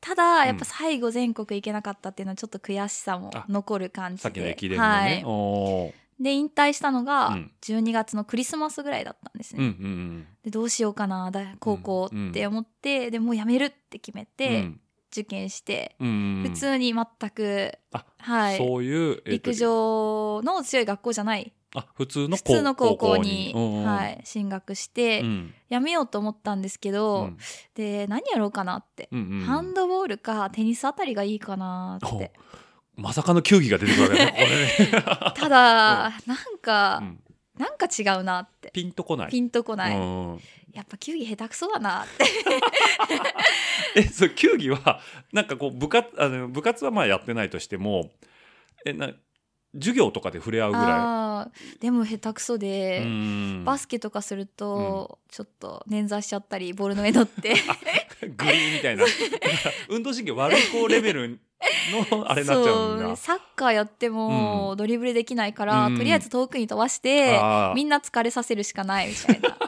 [0.00, 4.22] ただやっぱ最後全国行けなかったっていうのはちょっと悔しさも残る感じで。
[4.22, 5.90] さっきの駅伝のね、は
[6.20, 10.26] い、で引退したのうがん12月のクリスマスぐらいだったんですね、うんうんうん。
[10.44, 18.58] でどうしようかな大高校って思って、でもうやめるって決めて、うん受験して、普通に全く、あはい。
[18.58, 21.52] そういう、えっと陸上の強い学校じゃない。
[21.74, 25.54] あ普通の普通の高校にはい、進学して、うん。
[25.68, 27.38] やめようと思ったんですけど、うん。
[27.74, 32.32] で何やろうかなって、うんうんハンドボールかテニスあたりがいいかなって。
[32.96, 34.90] まさかの球技が出てくるわけね
[35.36, 37.20] ただ、なんか、うん。
[37.56, 38.70] なんか違うなって。
[38.72, 39.30] ピンとこない。
[39.30, 40.40] ピンとこない、うん
[40.72, 42.24] やっぱ球技下手くそだなって。
[44.00, 45.00] えそう球技は
[45.32, 48.10] なんかこう部活あの部活はまあやってないとしても
[48.84, 49.12] えな
[49.74, 53.64] 授業とかで触れ合うぐらあーでも下手くそいで、うん。
[53.64, 57.54] バスケとかすると、ちょっと捻挫しちゃったりボールの上乗って。
[58.36, 59.04] グリーンみたいな。
[59.88, 61.38] 運動神経悪い子レベル
[62.12, 63.16] のあれになっちゃうんだ。
[63.16, 65.96] サッカーやってもドリブルできないから、うん。
[65.98, 67.74] とりあえず遠くに飛ばして、あー。
[67.74, 69.48] みんな疲れさせるしかないみたいな。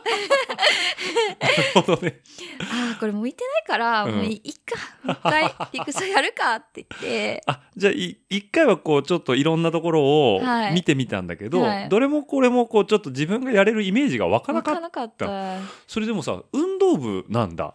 [1.41, 2.21] なるほどね。
[2.61, 4.15] あーこれ向いてないから、うん。
[4.17, 7.43] もういいっか一回陸上やるかって言って。
[7.47, 10.03] あじゃあい一回はこうちょっといろんなところ
[10.37, 10.75] をはい。
[10.75, 11.89] 見てみたんだけど、はい。
[11.89, 15.59] どれもこれもこうちょっと自分がやれるイメージが湧かな分かっかたなかった。
[15.89, 17.75] それでもさ運動部なんだ。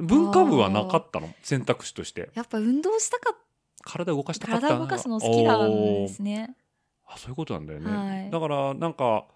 [0.00, 1.32] 文化部はなかったの？
[1.42, 2.30] 選択肢として。
[2.34, 3.36] やっぱ運動したかっ
[3.84, 6.48] 体動かしたかった体動かすの好きなんですね。
[6.48, 6.56] ね
[7.06, 8.30] あそういうことなんだよね、はい。
[8.30, 9.26] だからなんか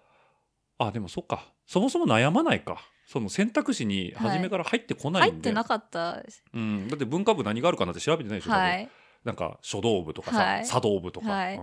[0.79, 1.53] あでもそっか。
[1.65, 2.81] そもそも悩まないか。
[3.05, 8.89] その選択肢に初めから入ってこないんで、入ってなかったうん、だって文化部何があるかなって調べてないでしょ、はい。
[9.23, 10.65] なんか書道部とかさ、はい。
[10.65, 11.59] 茶道部とか、はい。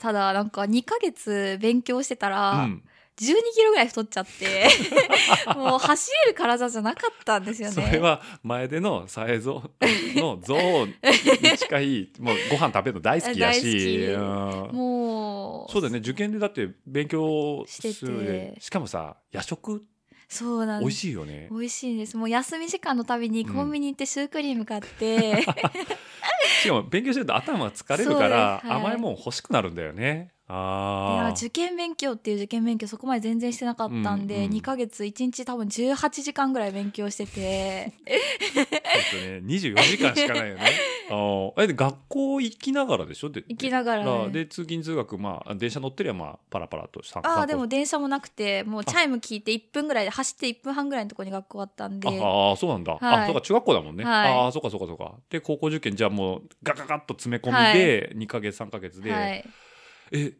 [0.00, 2.84] ただなんか2ヶ月勉強してたら、うん、
[3.18, 4.68] 12キロぐらい太っちゃって
[5.54, 7.74] もう走れる体じゃなかったんですよね。
[7.74, 9.70] それは前でのさえぞ
[10.14, 10.94] の像に
[11.58, 14.76] 近いもうご飯食べるの大好きやし大うん。
[14.76, 15.98] もうそうだよね。
[15.98, 19.84] 受験でだって勉強してでしかもさ夜食？
[20.28, 21.48] そうなん美味しいよね。
[21.50, 22.16] 美味しいんです。
[22.16, 25.40] もう休み時間のたびにコンビニ行ってシュークリーム買って、
[26.62, 28.70] しかも勉強してると頭が疲れるから、はい。
[28.70, 37.92] 甘いもん欲しくなるんだよねああ受験勉強っていう受験勉強そこまで全然してなかったんで、うんうん2ヶ月1日多分18時間ぐらい勉強してて。
[38.54, 38.64] そう
[39.02, 40.60] ですね24時間しかないよね。
[41.10, 41.62] あー。
[41.62, 43.30] えで学校行きながらでしょ？
[43.30, 44.28] で行きながら。
[44.30, 52.08] でで通勤通学まあ電車乗ってりゃまあパラパラとしたああでも電車もなくてもうチャイム聞いて1分ぐらいで走って1分半ぐらいのところに学校あったんで。
[52.08, 53.22] ああそうなんだ、はい。
[53.24, 54.32] あそうか中学校だもんね、はい。
[54.32, 55.12] ああそうかそうかそうか。
[55.28, 59.44] で高校受験じゃあもうガガガッと詰め込みで2か月3か月で、はい
[60.12, 60.32] え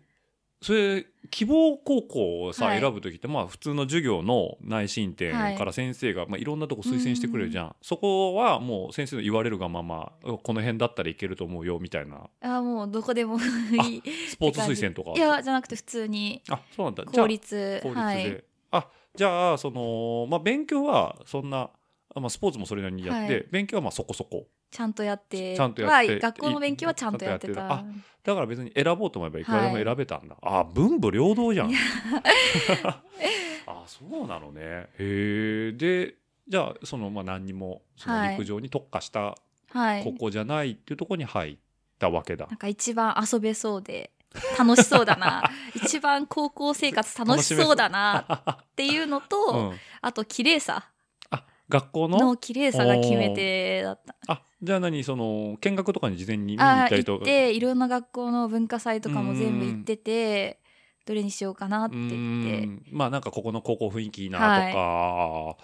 [0.61, 2.81] それ希望高校をさ、はい。
[2.81, 5.55] 選ぶ時ってまあ普通の授業の内申点はい。
[5.55, 12.29] から先生が、まあ、いろんなとこ推薦してくれるじゃん、そこはもう先生の言われるがままこの辺だったらいけると思うよみたいな。
[12.41, 17.05] ああもうどこでも いいスポーツ推薦とかいやじゃなくて普通にあそうなんだ。
[17.05, 18.45] じゃあ公立公立で、はい。
[18.71, 21.71] あじゃあその、まあ、勉強はそんな、
[22.15, 23.47] あまあ、スポーツもそれなりにやって、はい。
[23.51, 27.55] 勉強はまあそこそこちゃんとやってちゃんとやってはい学校の勉強はちゃんとやってた。
[27.55, 31.73] ちゃんとやってだから別に選ぼうと思えばいくらでも選べたんだ、あ文武両道じゃん。
[33.67, 34.61] あそうなのね。
[34.61, 36.15] へえで
[36.47, 38.31] じゃあそのまあ何にもそのはい。
[38.33, 39.35] 陸上に特化した
[39.71, 40.05] はい。
[40.05, 41.59] 高校じゃないっていうところに入っ
[41.99, 44.11] たわけだ、なんか一番遊べそうで
[44.59, 45.51] 楽しそうだな。
[45.75, 50.91] 一番高校生活楽しそうだなっていうのと、うん、あと綺麗さ。
[51.31, 52.19] あ学校の？
[52.19, 54.15] の綺麗さが決め手だった。
[54.33, 60.59] あじゃあ何その見学とかに事前に見に行あったりと行っていろんな学校の文化祭とかも全部行ってて
[61.07, 62.17] どれにしようかなって言って。
[62.17, 62.21] う
[62.67, 62.83] ん。
[62.91, 65.57] まあなんかここの高校雰囲気いいなとか、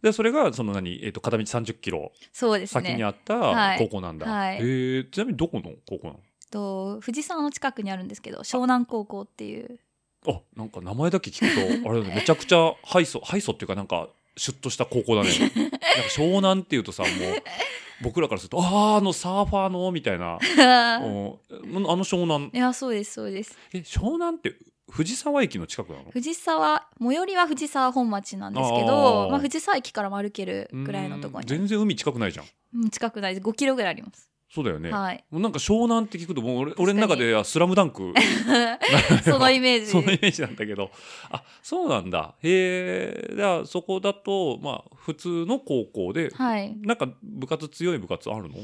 [0.00, 2.82] でそれがその何、えー、と片道30キロそうですね。
[2.82, 3.78] 先にあったはい。
[3.78, 4.56] 高校なんだ、はい。
[4.56, 6.14] えーちなみにどこの高校な
[6.50, 9.78] と藤沢の近くにあるんですけど湘南高校っていう。
[10.24, 15.30] のあなんか名前だけ聞くとあれめちゃくちゃハイソハイソっていうかなんかシュッとした高校だね。
[15.38, 15.78] なんか
[16.10, 17.12] 湘南っていうとさもう
[18.02, 20.38] 僕らからするとあああのサーファーのみたいな。
[20.38, 20.40] うん。
[20.40, 22.46] あの湘南。
[22.52, 23.56] いやそうですそうです。
[23.72, 24.54] え湘南って
[24.90, 26.10] 藤沢駅の近くなの？
[26.10, 31.52] 藤沢最寄りは藤沢本町なんですけどまあ、藤沢駅からも歩けるぐらいのところに。
[31.52, 31.58] うん。
[31.58, 32.46] 全然海近くないじゃん。
[32.74, 33.46] うん近くないです。
[33.46, 35.24] 5キロぐらいあります、そうだよね、はい。
[35.30, 38.14] もうなんか湘南って聞くともう俺俺の中では「スラムダンク。
[39.24, 39.86] そのイメージ。
[39.86, 40.90] そのイメージなんだけど。
[41.30, 42.34] あそうなんだ。
[42.42, 46.76] へえじゃあそこだとまあ普通の高校で、はい。
[46.78, 48.54] なんか部活強い部活あるの？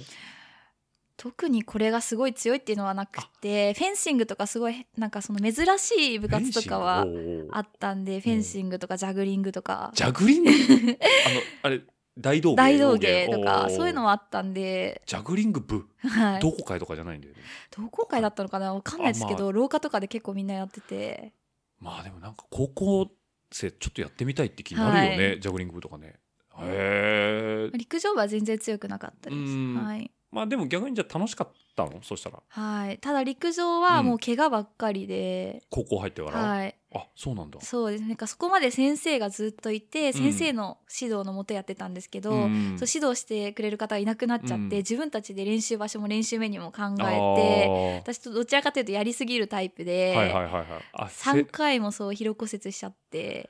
[1.16, 7.06] 特にこれがすごい強いっていうのはなくてフェンシングとかすごいなんかその珍しい部活とかは
[7.52, 9.92] あったんでフェンシングとかジャグリングとか。
[9.94, 10.50] ジャグリング？
[10.54, 11.80] あのあれ
[12.18, 15.88] 大道芸大道芸とかそういうのはあったんで、ジャグリング部？
[16.06, 17.40] はい、同好会とかじゃないんだよね。
[17.70, 18.74] 同好会だったのかな？
[18.74, 21.32] わかんないですけど、あま廊下とかで結構みんなやってて。
[21.80, 23.10] まあでもなんか高校
[23.50, 26.16] 生ちょっとやってみたいって気になるよね、はジャグリング部とかね。
[26.60, 29.38] へえ陸上部は全然強くなかったです。
[29.38, 29.82] うん。
[29.82, 32.02] はい、まあでも逆にじゃあ楽しかったの？
[32.02, 32.42] そしたら。
[32.48, 36.74] はい、ただ陸上はもう怪我ばっかりで、高校入ってから、はい。
[36.94, 37.58] あそうなんだ。
[37.62, 38.02] そうです。
[38.02, 40.12] ねなんかそこまで先生がずっといて、ん。
[40.12, 44.68] 先生の指導のもとやってたんですけど、うんそう指導してくれる方がいなくなっちゃって、うん。
[44.68, 47.96] 自分たちで練習場所も練習メニューも考あえてー。
[48.00, 50.66] 私とどちらかというとやりすぎるタイプで、はいはいはいはい。
[50.92, 53.48] あせ3回もそう疲労骨折しちゃって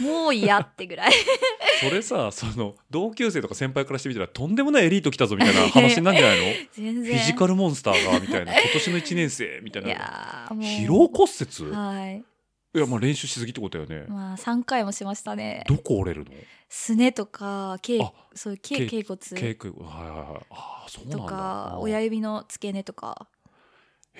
[0.00, 1.12] もう嫌ってぐらい。
[1.80, 6.44] それさその同級生とか先輩からしてみたらとんでもないエリート来たぞみたいな話になんじゃないの？
[6.72, 7.16] 全然。
[7.16, 11.70] フィジカルモンスターがみたいな今年の1年生みたいいな疲労骨折？
[11.72, 12.24] はい。
[12.74, 15.64] いやまあ練習しすぎってことだよね、まあ3回もしましたね。
[15.66, 16.32] どこ折れるの？
[16.68, 19.18] すねとかけいあそうけけ頸骨。
[19.20, 20.46] 稽古はいはいはい。
[20.50, 23.26] ああそうなんとだか親指の付け根とか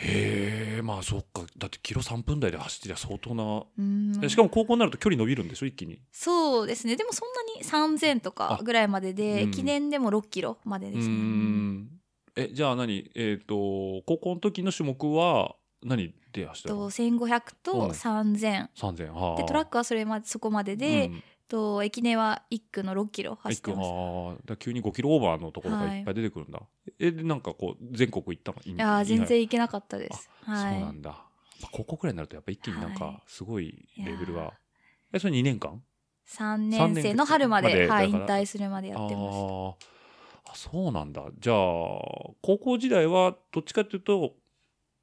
[0.01, 1.43] へえまあそっか。
[1.59, 6.01] だってキロ3分台で走ってりゃ相当な、しかも高校になると距離伸びるんでしょ一気に。
[6.13, 6.95] そうですね。
[6.97, 7.43] でもそんな
[7.91, 9.51] に3000とかぐらいまででうん。
[9.51, 11.89] 駅伝でも6キロまでうーですねん。
[12.37, 13.11] えじゃあ何？
[13.17, 13.55] えっ、と
[14.07, 17.91] 高校の時の種目は何で走ったとの1500うとん。
[17.91, 19.37] 3000 3000はあ。
[19.37, 25.89] でトラックはそれまでそこまでで、うんと駅伝は1区の6キロ走ってましたあーだから急に5キロオーバーのところがい。
[25.89, 26.61] っぱい出てくるんだ、
[26.99, 28.59] えでなんかこう全国行ったの？
[28.65, 30.31] いいやー全然行けなかったです。
[30.53, 31.11] そうはなんだ、
[31.61, 32.99] まあ、高校くらいになるとやっぱ一気になんはい。
[32.99, 34.53] かすごいレベルが、いや
[35.15, 35.83] えそれ2年間
[36.25, 39.75] ？3年生の春まではい、引退するまでやってましあー
[40.51, 41.27] あそうなんだ。
[41.39, 41.57] じゃあ
[42.43, 44.35] 高校時代はどっちかっていうと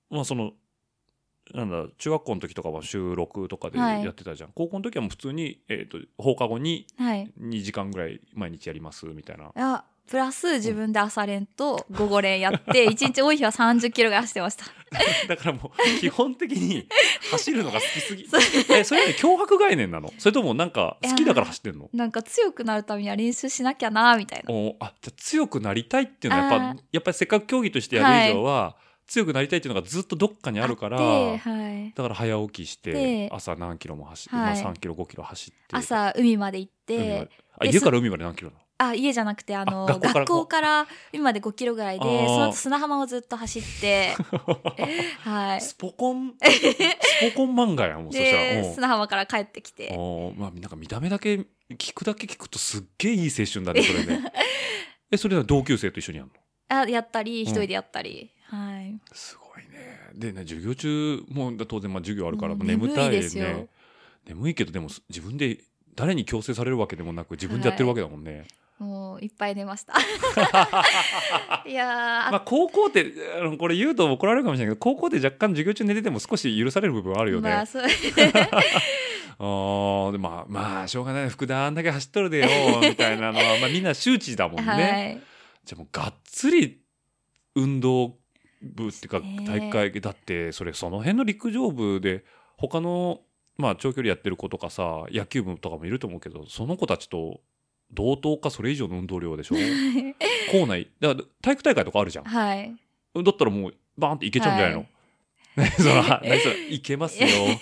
[0.10, 0.54] まあその
[1.54, 4.04] なんだ中学校の時とかは週6とかではい。
[4.04, 7.32] やってたじゃん、高校の時はもう普通に、えー、と放課後にたはい。
[7.39, 9.52] 2時間ぐらい毎日やりますみたいな。
[9.56, 14.66] あプラス自分で朝練と午後練やって 1日多い日は30キロぐらい走ってました。
[15.28, 16.88] だからもう基本的に
[17.32, 18.28] 走るのが好きすぎ。
[18.70, 20.14] えそれ脅迫概念なの？
[20.20, 21.89] それともなんか好きだから走ってんの？
[21.91, 24.54] なんか強くなるためには練習しなきゃなみたいな。
[24.54, 28.76] おあじゃあ強くなりたいっていうのはやっあぱやっぱりせっかく競技としてやる以上は、
[29.08, 34.64] 強くなりたいっていうのがずっとどっかにあるからで、はい、だから早起きしてで朝何キロも走って、はい。
[34.64, 37.30] まあ、3キロ5キロ走って朝海まで行ってで。
[37.58, 38.62] あで家から海まで何キロなの？
[38.78, 40.88] あ家じゃなくてあのあ学校から。
[41.14, 44.16] 海まで5キロぐらいでその後砂浜をずっと走って
[45.24, 45.62] はい。
[45.62, 46.34] スポコン？
[46.41, 48.64] スポコン漫画やんもうそしたら。
[48.74, 49.95] 砂浜から帰ってきて。
[50.36, 51.45] まあなんか見た目だけ
[51.78, 54.32] 聞くだけ聞くとすっげえいい青春だねそれね。
[55.12, 56.36] えそれは同級生と一緒にやるの？
[56.68, 59.00] あやったりん一人でやったり、はい。
[59.14, 60.00] すごいね。
[60.14, 63.68] でね授業中もう当然まあ授業あるからうん眠たいね。
[64.26, 65.60] 眠いけどでも自分で
[65.96, 68.46] 誰に強制されるわけでもなく自分でやってるわけだもんね、
[68.80, 69.93] もういっぱい寝ました。
[71.66, 77.84] いやー、まあ高校ってあのこれ言うと怒られるかもしれないけど高校で若干授業中寝てても少し許される部分はあるよね、まあそう。
[79.38, 81.30] あーでまあまあしょうがない。
[81.30, 82.48] 福田あんだけ走っとるでよ
[82.82, 85.22] みたいなのは、まあ、みんな周知だもんね、はい。
[85.64, 86.82] じゃあもうがっつり
[87.54, 88.18] 運動
[88.74, 92.24] 部っていうか大会だってそれその辺の陸上部で
[92.57, 93.22] 他の
[93.57, 97.41] まあ長距離やってる子とかさ野球部とかもいると思うけどその子たちと
[97.91, 99.55] 同等かそれ以上の運動量でしょ？
[100.51, 100.89] 校内。
[100.99, 102.26] だから体育大会とかあるじゃん。
[102.26, 102.76] はい。
[103.16, 104.88] だったらもうバーンっていけちゃうんじゃないの、はい。
[105.55, 107.28] 何 その何それいけますよ。
[107.30, 107.55] いっ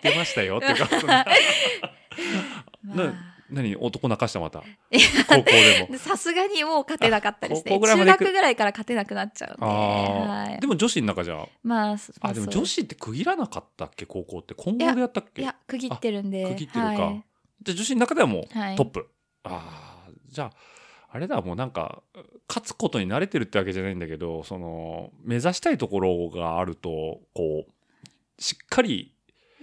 [0.00, 1.26] てましたよっていうか
[3.50, 4.62] 何男泣かしたまた。
[5.28, 5.92] 高校でも。
[5.92, 10.60] でさすがにもう勝てなかったです高ね中学ぐらいから勝てなくなっちゃうんで、はい。
[10.60, 14.06] で、も女子の中じゃまあそあでも女子って区切らなかったっけ？
[14.06, 14.54] 高校って。
[14.54, 15.42] 混合でやったっけ？
[15.42, 17.24] いや区切ってるんで区切ってるか、はい。
[17.62, 18.76] じゃあ女子の中ではもうはい。
[18.76, 19.08] トップ、
[19.44, 20.52] ああじゃあ
[21.10, 22.02] あれだもうなんか
[22.48, 29.14] 勝つことに慣れてるってわけじゃないんだけどその目指したいところがあるとこうしっかり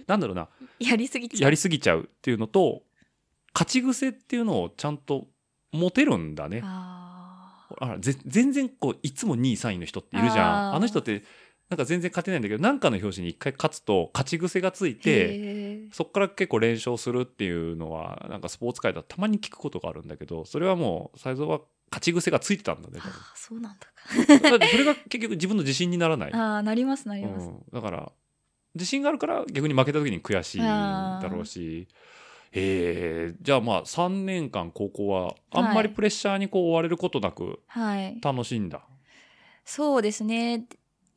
[0.08, 0.48] なんだろうな。
[0.78, 1.42] やりすぎちゃう。
[1.42, 2.82] やりすぎちゃうっていうのと
[3.56, 5.28] 勝ち癖っていうのをちゃんと
[5.72, 6.60] 持てるんだね。
[6.62, 10.74] ああらぜ全然こういつも2位3位の人っているじゃん。
[10.74, 11.22] あの人って
[11.70, 15.88] なんか全然勝てないんだけど何かの表紙に一回勝つと勝ち癖がついー。
[15.88, 23.86] てそこから結構連勝するっていうのはなんかスポーツ界だとたまに聞くことがあるんだけどそれはもう才蔵は勝ち癖がついてたんだねあーそうなんだ。
[24.26, 28.12] 多分だってそれが結局自分の自信にならない、ああなりますなりうます、ん、だから
[28.74, 31.88] 自信があるから逆に負けた時に悔しいだろうし
[32.58, 38.18] えー、じゃあまあ3年間高校はあんまりプレッシャーにこう追われることなくはい。
[38.22, 38.80] 楽しんだ、
[39.64, 40.64] そうですね。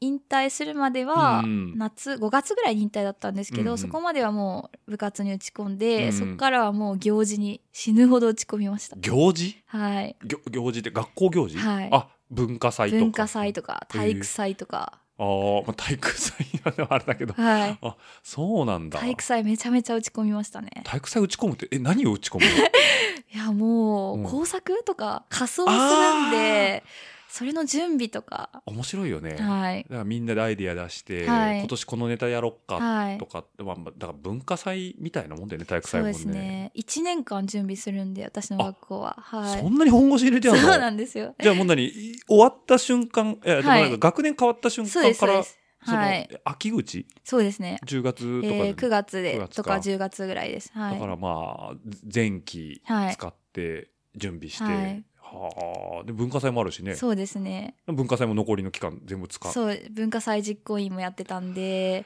[0.02, 3.78] 引退するまではうん夏5月ぐらいに引退だったんですけど、うんうん。
[3.78, 8.98] そこまではもう部活に打ち込んで、うんそこからはもう行事に死ぬほど打ち込みました。
[8.98, 9.62] 行事？
[9.68, 10.16] はい。
[10.26, 11.90] 行行事って学校行事、はい。
[11.92, 13.00] あ文化祭とか。
[13.02, 16.46] 文化祭とか体育祭とか、あー、まあ体育祭
[16.78, 17.34] はあれだけど。
[17.34, 17.80] はい。
[18.24, 19.00] そうなんだ。
[19.00, 20.70] 体育祭めちゃめちゃ打ち込みましたね。
[20.86, 22.52] 体育祭打ち込むってえ何を打ち込むの？
[23.32, 24.24] いやもうん。
[24.26, 26.84] う工作とか仮装するんで
[27.30, 28.50] それの準備とか。
[28.66, 29.84] 面白いよね、はい。
[29.84, 31.60] だからみんなでアイディア出して、はい。
[31.60, 36.72] 今年このネタやろっかはいとかまあ、だから文化祭みたいなもんだよね体育そう祭もね。
[36.74, 37.04] ですね。
[37.04, 39.16] 1年間準備するんで私の学校は。
[39.20, 39.62] はい。
[39.62, 40.68] そんなに本腰入れてやるの？
[40.70, 41.36] そうなんですよ。
[41.40, 41.86] じゃあもう何？
[41.86, 45.44] い終わった瞬間いや、でもなんか学年変わった瞬間から
[45.82, 46.42] はい。
[46.44, 47.06] 秋口？
[47.24, 47.80] そうですね。
[47.86, 50.72] 10月とかで、えー、9月9でとか10月ぐらいです。
[50.74, 50.94] はい。
[50.96, 51.76] だからまあ
[52.12, 53.14] 前期はい。
[53.14, 56.04] 使って準備して、はいはあ。
[56.06, 56.96] で文化祭もあるしね。
[56.96, 57.76] そうですね。
[57.88, 59.52] 文化祭も残りの期間全部使う。
[59.52, 62.06] そう文化祭実行委員もやってたんで。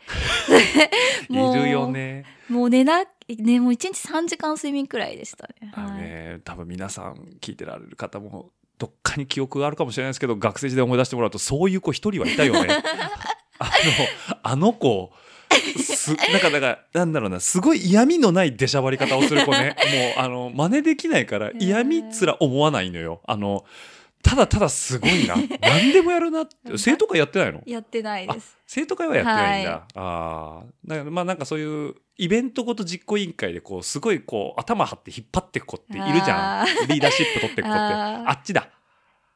[1.29, 2.25] いるよね。
[2.49, 3.03] もう寝な
[3.37, 5.71] ねもう1日3時間睡眠くらいでしたね。
[5.73, 6.01] あのはい。
[6.01, 12.67] ね多分皆さん聞いてられる方もどっかに記憶があるかもしれないですけど学生時代思い出してもらうとそういう子一人はいたよね。
[13.59, 15.11] あのあの子
[15.53, 19.75] すなんかだからなんだろうなすごい嫌味のない出しゃばり方をする子ね。
[20.17, 23.21] もうあの真似できないから嫌味すら思わないのよ。
[23.25, 23.65] あの
[24.23, 25.35] ただただすごいな。
[25.61, 26.77] 何でもやるなって。
[26.77, 27.61] 生徒会やってないの？
[27.65, 28.57] やってないです。
[28.65, 29.81] 生徒会はやってないんだ、はい。
[29.95, 37.79] ああだからまあなんかそういうイベントごと実行委員会でこうすごいこう頭張って引っ張ってく子っているじゃあんリーダーシップ取ってく子って。
[38.25, 38.69] あっちだ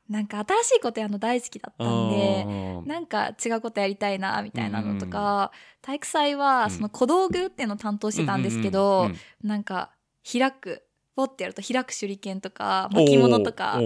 [0.10, 2.88] なんか新しいことやるの大好きだったんでうん。
[2.88, 5.52] なんか違うことやりたいなみたいなのとか、
[5.82, 9.92] 体育祭はその小道具っていうのを担当してたんですけど、うんうんうんなんか
[10.30, 10.84] 開く
[11.16, 13.80] ポッてやると開く手裏剣とか巻物とか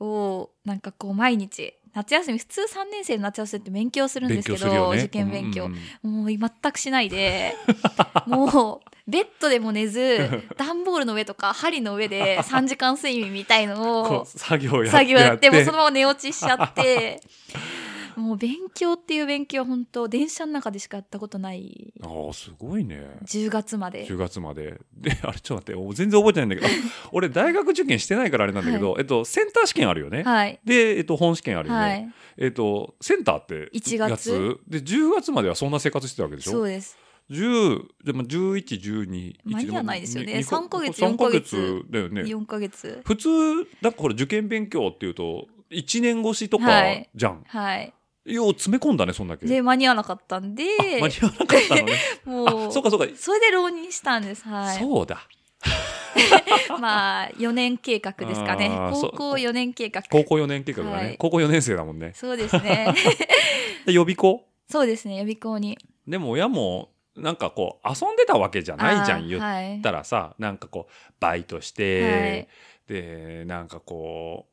[0.00, 4.98] をなんかこう毎日夏休み普通3年生の夏休みって勉強するんですけどね。
[4.98, 6.24] 受験勉強、うんうんうん。
[6.24, 7.54] もう全くしないで
[8.26, 10.18] もうベッドでも寝ず
[10.56, 17.20] 段ボールの上とか針の上で3時間睡眠みたいの こをう作業やってもうそのまま寝落ちしちゃって。
[18.16, 21.94] もう勉強っていう勉強は本当電車の中でしかやったことない。
[22.02, 23.16] ああすごいね。
[23.24, 24.04] 10月まで。
[24.06, 24.80] 10月まで。
[24.92, 26.66] であれちょっと待ってお全然覚えてないんだけど。
[26.66, 30.58] あ俺大学受験してないからあれなんだけど、えっと、センター試験あるよね、はい。
[30.64, 32.12] で、えっと、本試験あるよね、はい。
[32.38, 36.50] えっと、センターって1月で10月まではそんな生活してたわけでしょ？
[36.50, 36.98] そうです
[37.30, 40.38] 10でも1112間に合わないですよね。
[40.38, 41.56] に三ヶ月三ヶ四ヶ月。
[41.56, 42.22] 月だよね。
[42.22, 43.02] 4ヶ月。
[43.04, 43.28] 普通
[43.82, 47.08] だから受験勉強っていうと1年越しとかはい。
[47.14, 47.92] じゃん、はい。
[48.24, 49.46] よう詰め込んだねそんだけ。
[49.46, 50.64] で間に合わなかったんで。
[51.00, 51.92] 間に合わなかったのね。
[52.24, 54.44] もうあそうかそうか、それで浪人したんです。
[54.44, 54.78] はい。
[54.78, 55.26] そうだ。
[56.80, 58.68] まあ4年計画ですかね。
[58.92, 60.02] 高校4年計画。
[60.10, 61.16] 高校4年計画だね、はい。
[61.18, 62.12] 高校4年生だもんね。
[62.14, 62.94] そうですね。
[63.86, 64.44] で予備校？
[64.70, 65.78] そうですね予備校に。
[66.06, 72.48] でも親もなんかこう遊んでたわけじゃないじゃん言っはいたらさなんかこうバイトして、はい。
[72.88, 74.46] でなんかこ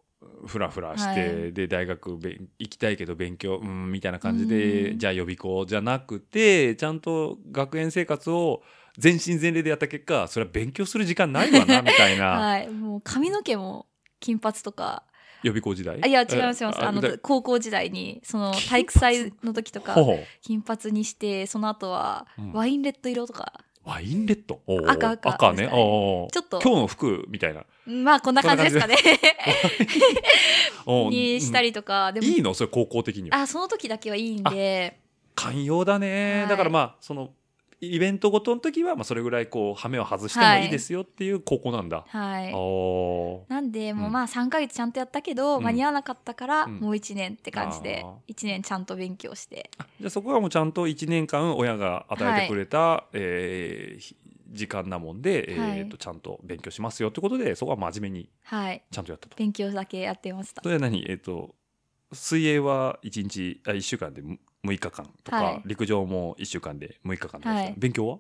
[0.44, 1.54] うフラフラして、はい。
[1.54, 2.18] で大学
[2.60, 5.00] 行きたいけど勉強うんみたいな感じでうん。
[5.00, 8.62] じゃあ予備校じゃなくてちゃんと学園生活を
[8.98, 12.26] 全身全霊でやった結果それは勉強する時間ないわなみたいな。
[12.40, 12.70] はい。
[12.70, 13.88] もう髪の毛も
[14.20, 15.04] 金髪とか
[15.44, 16.00] 予備校時代？
[16.02, 16.84] あいや違います違います。
[16.84, 19.96] あのだ高校時代にその体育祭の時とか
[20.42, 22.54] 金髪にしてその後はうん。
[22.54, 24.62] ワインレッド色とか、ワインレッド？
[24.88, 25.30] 赤赤。
[25.30, 25.58] 赤ね。
[25.58, 26.28] ですかね。
[26.32, 26.62] ちょっと。
[26.62, 27.66] 今日の服みたいな。
[27.86, 28.96] まあこんな感じですかね。
[31.10, 32.26] にしたりとか、でも。
[32.28, 32.54] いいの？
[32.54, 33.38] それ高校的には。
[33.42, 35.00] あその時だけはいいんで。
[35.36, 36.50] 寛容だね、はい。
[36.50, 37.32] だからまあその
[37.94, 42.52] イベントごとの時はまあそれぐらいこう羽目を外してもいいですよっていう高校なんだ、はい。
[42.54, 43.50] おー。
[43.50, 44.12] なんでもううん。
[44.14, 45.64] まあ3ヶ月ちゃんとやったけど、うん。
[45.64, 46.80] 間に合わなかったからうん。
[46.80, 49.70] もう1年って感じであ1年ちゃんと勉強して。
[50.00, 54.16] じゃあそこはもうちゃんと1年間親が与えてくれた、えーひ
[54.52, 55.80] 時間なもんで、はい。
[55.80, 58.84] えー、とちゃんと勉強しますよってことでそこは真面目にはい。
[58.90, 59.36] ちゃんとやったと。
[59.36, 60.62] 勉強だけやってました。
[60.62, 61.04] それは何？
[61.10, 61.56] えっ、と
[62.14, 64.22] 水泳は1日あ1週間で
[64.66, 65.62] 6日間とか、はい。
[65.66, 67.74] 陸上も1週間で6日間とはい。
[67.78, 68.20] 勉強は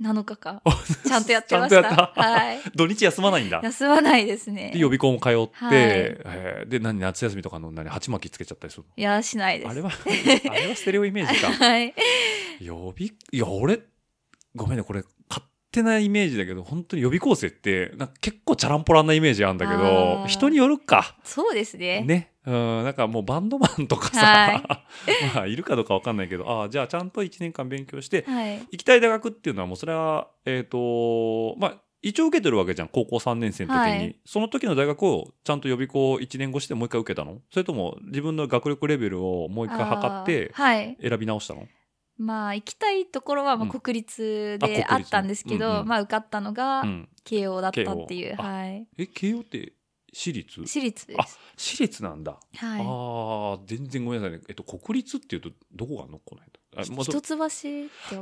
[0.00, 0.60] ？7日間
[1.06, 2.12] ちゃんとやってました。
[2.16, 2.58] はい。
[2.74, 3.60] 土日休まないんだ。
[3.62, 4.70] 休まないですね。
[4.72, 5.74] で予備校も通って、はい。
[5.74, 9.66] えーで何夏休みとかの何鉢巻きつけちゃったりするいやしないです。
[9.66, 9.90] のあれは
[10.50, 11.52] あれはステレオイメージか。
[11.52, 11.94] はい。
[12.60, 13.80] 予備いや俺
[14.56, 15.44] ごめんねこれ勝
[15.74, 20.26] 手なイメージだけど本当に予備校生ってなんか結構チャランポランなイメージあるんだけあどー。
[20.26, 21.16] 人によるか。
[21.24, 22.02] そうですね。
[22.02, 22.30] ね。
[22.46, 24.62] うんなんかもうバンドマンとかさ、はい。
[25.34, 28.58] まあいるかどうかわかんないけどああじゃあちゃんと1年間勉強してはい。
[28.70, 34.16] 行きたい大学っていうのはもうそれはえっ、とまあ一応受けてるわけじゃん高校3年生の時に、はい。
[34.26, 37.38] その時の大学をちゃんと予備校1年越してもう一回受けたの？
[37.50, 40.52] それとも自分の学力レベルをもう一回測って
[41.00, 41.66] 選び直したの？
[42.16, 43.68] まあ行きたいところはまうん。
[43.70, 45.88] あ国立であったんですけど、うんうん。
[45.88, 47.08] まあ受かったのがうん。
[47.24, 48.86] 慶応だったっていう、はい。
[48.98, 49.72] え慶応って
[50.12, 50.60] 私立？
[50.66, 52.38] 私立であす私立なんだ、は
[52.78, 52.80] い。
[52.86, 54.44] ああ全然ごめんなさいね。
[54.48, 57.18] えっと国立っていうとどこがあんのこの間あもうそ一橋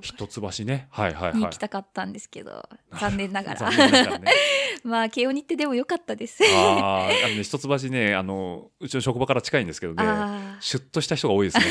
[0.00, 0.88] 一橋ね。
[0.90, 1.34] はいはいはい。
[1.36, 3.70] に行きたかったんですけど、残念ながら。
[3.70, 4.32] ね。
[4.84, 6.42] まあ慶応に行ってでもよかったです。
[6.44, 11.64] あーあのね一橋ねあのうちの職場から近いんですけどねあシュッとした人が多いですね。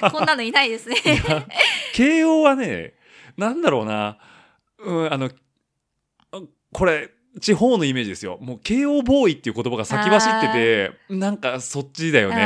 [0.00, 0.96] ー こんなのいないですね。
[1.94, 2.94] 慶応はね
[3.36, 4.18] なんだろうな、
[4.78, 5.30] うん、あの
[6.32, 6.40] あ
[6.72, 7.10] これ
[7.40, 8.38] 地方のイメージですよ。
[8.40, 12.36] もう慶応ボーイっていう言葉が先走っててなんかそっちだよね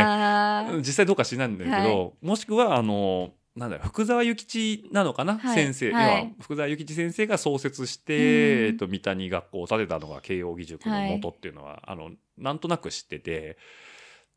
[0.79, 5.55] 実際どうか知らないんだけど、もしくはあのなんだ福沢諭吉なのかな、はい。
[5.55, 6.35] 先生、はい。
[6.41, 8.67] 福沢諭吉先生が創設して、うん。
[8.67, 13.59] えっと、三谷学校を建てたのが慶応義塾の元っていうのは、あのなんとなく知ってて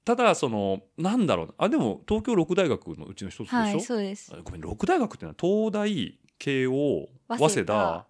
[0.04, 4.34] ただそのなんだろうなあでも東京六大学のうちの一つでしょ、はいそうです。
[4.34, 8.08] あごめん六大学っていうのは東大慶応早稲田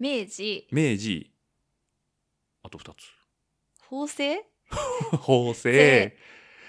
[0.00, 0.66] 明治。
[0.72, 1.30] 明治
[2.64, 2.94] あと2つ。
[3.88, 4.44] 法政？
[5.20, 5.70] 法政。
[5.72, 6.16] で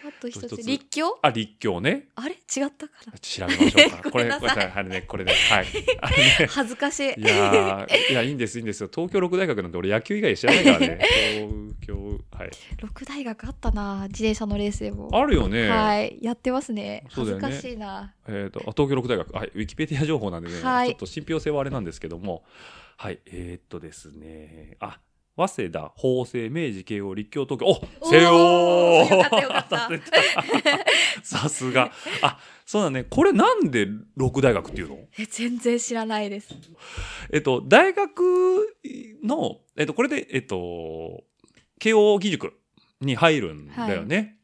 [0.07, 1.17] あと一つ立教？
[1.21, 2.09] あ立教ね。
[2.15, 2.35] あれ？
[2.35, 3.17] 違ったかな？
[3.19, 4.09] 調べましょうか。
[4.11, 5.65] これ、これ、あれね、これね、はい。
[6.01, 6.45] あのね。
[6.49, 7.03] 恥ずかしい。
[7.03, 8.89] いやーいや、いいんです、いいんですよ。
[8.93, 10.99] 東京六大学なんて俺野球以外知らないからね。
[11.81, 12.51] 東京、はい。
[12.81, 15.09] 六大学あったな自転車のレースでも。
[15.11, 15.67] あるよね。
[15.67, 17.03] はいやってますね。
[17.09, 18.13] 恥ずかしいな。
[18.27, 20.89] えっ、と、あ東京六大学、はい、ウィキペディア情報なんでね、はい。
[20.89, 22.43] ちょっと信憑性はあれなんですけども、
[22.97, 24.99] はい、えーっとですね、あ、
[25.37, 27.65] 早稲田、法政、明治、慶応、立教、東京。
[27.65, 30.01] おおー西洋よかったよかった 出
[31.23, 31.91] さすが。
[32.21, 33.03] あ、そうだね。
[33.03, 34.99] これなんで六大学っていうの？
[35.19, 36.55] え全然知らないです
[37.31, 38.75] えっと、大学
[39.23, 41.23] の、えっと、これで、えっと、
[41.79, 42.53] 慶応義塾
[43.01, 44.37] に入るんだよね。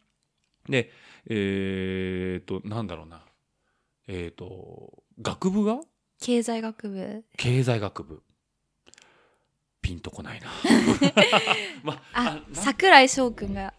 [0.68, 0.92] で、
[1.28, 3.24] えーっと、なんだろうな。
[4.08, 5.80] えーっと、学部が？
[6.20, 8.22] 経済学部経済学部。
[9.82, 10.48] ピンとこないな。
[11.84, 13.74] まあな桜井翔くんが。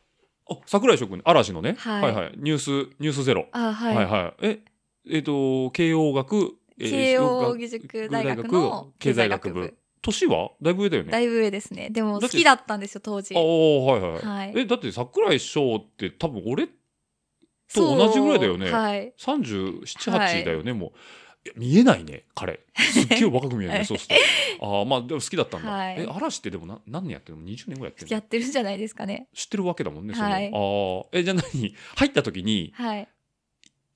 [0.50, 2.02] あ桜井諸君、嵐のね、はい。
[2.02, 2.32] はいはい。
[2.36, 3.46] ニュース、ニュースゼロ。
[3.52, 4.46] あはい、はいはい。
[4.46, 4.60] え、
[5.08, 9.74] えっ、と、慶応学、えー慶応学義塾大学の経済学部。
[10.02, 10.50] 年は？
[10.60, 11.12] だいぶ上だよね。
[11.12, 11.90] だいぶ上ですね。
[11.90, 13.36] でも好きだったんですよ当時。
[13.36, 14.22] ああ、はいはい。
[14.22, 14.52] はい。
[14.56, 16.72] え、だって桜井翔って多分俺と
[17.96, 18.70] 同じぐらいだよね。
[18.70, 19.14] はい。
[19.16, 20.92] 37、はい8だよね、もう。
[21.56, 22.60] 見えないね、彼。
[22.76, 24.16] すっげえ若く見えるね、 はいそうする
[24.60, 24.78] と。
[24.78, 25.70] ああ、まあでも好きだったんだ。
[25.70, 28.14] はいえ、嵐ってでもな何年やってるの ?20 年ぐらいやってるの？
[28.14, 30.48] やってるんじゃないですかね知ってるわけだもんね、そのはいあ
[31.04, 31.18] あ。
[31.18, 31.74] え、じゃあ何？
[31.96, 33.08] 入った時に、はい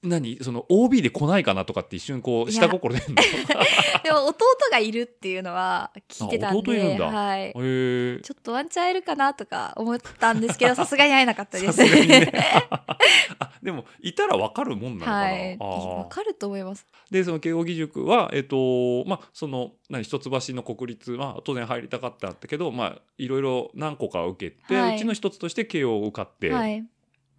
[0.08, 0.38] 何？
[0.42, 3.14] その OB で来ないかなとかって一瞬こう下心出るの？
[4.02, 7.06] でも弟がいるっていうのは聞いてたんであ弟いるんだ。
[7.06, 7.52] はい。
[7.52, 12.32] ちょっとワンチャン会えるかなとか思ったんですけど さすがに会えなかったでさすね。
[13.38, 15.52] あでもいたら分かるもんなのかな、はい。
[15.54, 15.66] あー
[15.98, 16.86] わかると思います。
[17.10, 20.04] でその慶應義塾はえっ、とまあその何？
[20.04, 24.96] 一橋の国立は当然入りたかったんだけどまあいろいろ何個か受けて、はい。
[24.96, 26.84] うちの一つとして慶応を受かって、はい。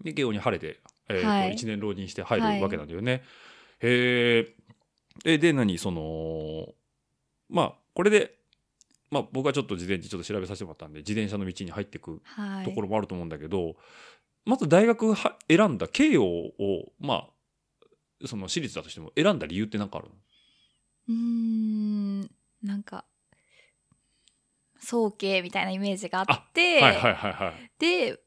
[0.04, 0.80] で慶応に晴れて、
[1.10, 1.54] えーとはい。
[1.54, 3.24] 1年浪人して入るわけなんだよね。
[3.80, 4.54] へー。
[5.26, 5.78] えで何？
[5.78, 6.74] その
[7.50, 8.36] まあこれで、
[9.10, 12.66] まあ、僕はちょっと事前にちょっと調べさせてもらったんで自転車の道に入っていくはい。
[12.66, 13.76] ところもあると思うんだけど、
[14.46, 17.28] まず大学は選んだ慶応をま
[18.24, 20.14] あその私立だとしても選んだ理由って何かあるの？
[21.10, 22.22] うーん
[22.64, 23.06] なんか
[24.80, 27.72] 早慶みたいなイメージがあってはいはいはいはい。
[27.80, 28.20] で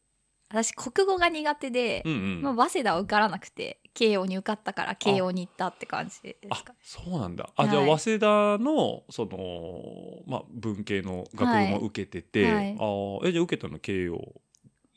[0.51, 2.42] 私国語が苦手で、うんうん。
[2.42, 7.48] まあ、早稲田は受からなくて慶応に受かったから慶応に行ったって感じですあかそうなんだ。
[7.55, 8.26] あ、はいじゃあ早稲田
[8.59, 12.55] のその、まあ、文系の学部も受けてて、はい。
[12.55, 12.76] はい。
[12.78, 14.34] あーえじゃあ受けたの慶応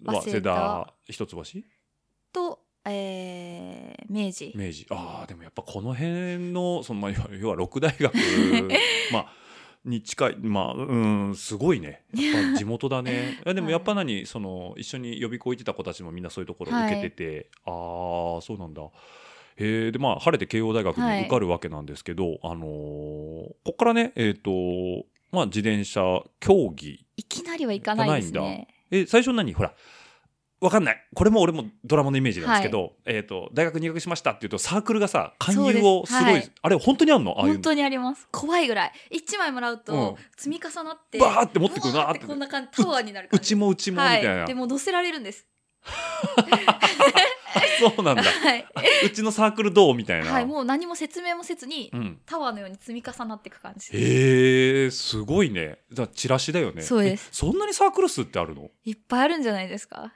[0.06, 1.44] 早稲早稲田田一橋
[2.34, 4.54] と、えー明治。
[4.56, 4.88] 明治。
[4.90, 8.14] ああでもやっぱこの辺のその、まあ、要は六大学
[9.14, 9.43] まあ
[9.86, 10.38] に近い。
[10.38, 10.96] まあう
[11.32, 12.04] んすごいね。
[12.14, 13.40] やっぱ地元だね。
[13.46, 13.48] い。
[13.48, 14.26] やでもやっぱ何？
[14.26, 17.70] その一緒に予備校行ってた子たちもみんなそういうところ受けてて、あ
[18.40, 18.82] あそうなんだ。
[19.56, 24.52] へえでまあ晴れて慶応大学に受かるわけなんですけど、あのーこっからねえっ、と
[25.32, 26.02] まあ自転車
[26.40, 27.06] 競技。
[27.18, 28.68] いきなりは行かないですね。
[28.90, 29.54] え最初何？
[29.54, 29.74] ほら
[30.64, 31.08] わかんない。
[31.14, 36.52] これも俺もドラマのイメージなんですけど、えっ、と大学入学しましたっていうとサークルがさ勧誘をすごいはい。
[36.62, 37.32] あれ本当にあんの？
[37.38, 37.54] ああいうの。
[37.56, 38.28] 本当にあります。
[38.32, 38.92] 怖いぐらい。
[39.12, 39.80] 1枚もらううん。
[39.84, 42.20] と積み重なって、バーって持ってくるなって。
[42.20, 45.46] こんな感じタワーになるうちもうちもみたいな、はい、でも乗せられるんです。
[47.80, 48.24] そうなんだ。
[48.24, 48.66] はい、
[49.06, 49.96] うちのサークルどう？
[49.96, 53.90] みたいな、はい、もう何も説明もせずに、うん、タワーのように積み重なっていく感じ。
[53.92, 55.80] へえすごいね。
[55.92, 56.82] じゃあチラシだよね。
[56.82, 57.28] そうです。
[57.32, 58.70] えそんなにサークル数ってあるの？
[58.86, 60.14] いっぱいあるんじゃないですか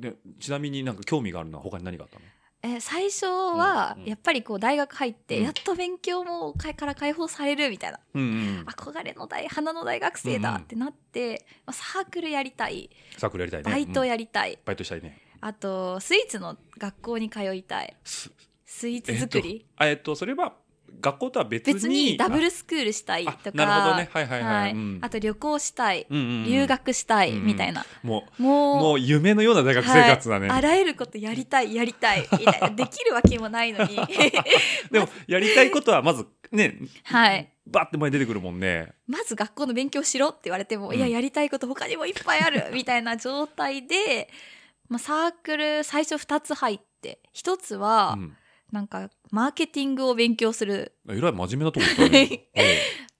[0.00, 2.24] でちなみになんか興味があるのは他に何があったの？
[2.60, 4.08] え最初はうんうん。
[4.08, 5.44] やっぱりこう大学入ってうん。
[5.44, 12.90] やっと勉強もかから解放されるみたいな、うんうん憧れの大花の大学生だってなって、まあ、サークルやりたい。
[13.16, 13.70] サークルやりたいね。
[13.70, 15.20] バイトうんやりたい、バイトしたいね。
[15.40, 17.94] あとスイーツの学校に通いたい。
[18.02, 18.30] す
[18.66, 20.54] スイーツ作り、あえっとそれは
[21.00, 24.08] 学校とは別に別にダブルスクールしたいあとかなるほどね。
[24.12, 24.72] はいはいはい、はい。
[24.72, 24.98] うん。
[25.00, 26.44] あと旅行したい、うんうんうん。
[26.46, 27.46] 留学したいうんうん。
[27.46, 30.58] みたいな、もうもうもう夢のような大学生活だね、はい。
[30.58, 32.70] あらゆることやりたいやりたい みたいな。
[32.70, 33.96] できるわけもないのに。
[34.90, 37.52] でも やりたいことはまずねはい。
[37.66, 38.92] バッて前に出てくるもんね。
[39.06, 40.96] まず学校の勉強しろって言われても、うん。
[40.96, 44.30] いややりたいこと他にもいっぱいあるみたいな状態で、
[44.88, 48.36] まあ、サークル最初2つ入って1つはうん
[48.72, 50.94] なんかマーケティングを勉強する。
[51.08, 52.48] えらい真面目なとこ行ったね。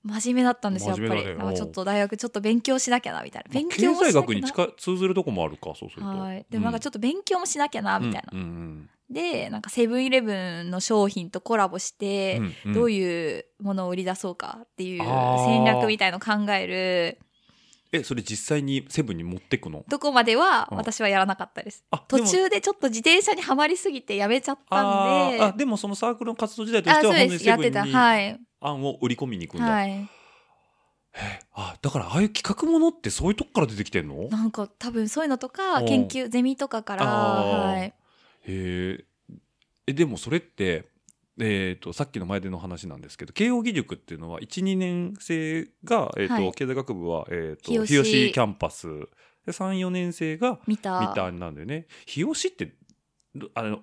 [0.05, 3.53] 真面目だったんですよやっぱり、なんかちょっと大学ちょっと勉強しなきゃなみたいな。
[3.53, 4.27] 勉強もしなきゃな。
[4.27, 6.09] 経済学に近通ずるとこもあるかそうすると。
[6.09, 12.73] はい、でもなんかちょっと勉強もしなきゃなみたいな、うんうんでなんかセブンイレブンの商品とコラボして、うんうん。
[12.75, 17.19] どういうものを売り出そうかっていう戦略みたいのを考える
[17.91, 19.85] えそれ実際にセブンに持ってくの？
[19.89, 20.77] とこまではうん。
[20.79, 21.85] 私はやらなかったです。
[21.91, 25.43] あ途中でちょっと自転車にはまりすぎてやめちゃったんで。
[25.43, 27.49] あでもそのサークルの活動時代としては本当にです。
[27.49, 28.41] やってたセブンにはい。
[28.61, 29.91] 案を売り込みに行くんだ、はい。
[29.91, 30.09] へ
[31.15, 31.41] え。
[31.55, 34.29] あだからああいう企画ものってそういうとこから出てきてんの？
[34.29, 35.87] なんか多分そういうのとかうん。
[35.87, 37.07] 研究ゼミとかから。
[37.07, 37.85] はい。
[37.85, 37.93] へ
[38.47, 39.05] え。
[39.87, 40.85] えでもそれって
[41.41, 46.53] えー、とさっきの前での話なんですけど慶應義塾っていうのは12年生が、えーとはい。
[46.53, 48.03] 経済学部は、えー、と日吉。
[48.03, 48.89] 日吉キャンパス。
[49.47, 51.87] で34年生が三田なんだよね。
[52.07, 52.75] 日吉って
[53.35, 53.81] どあの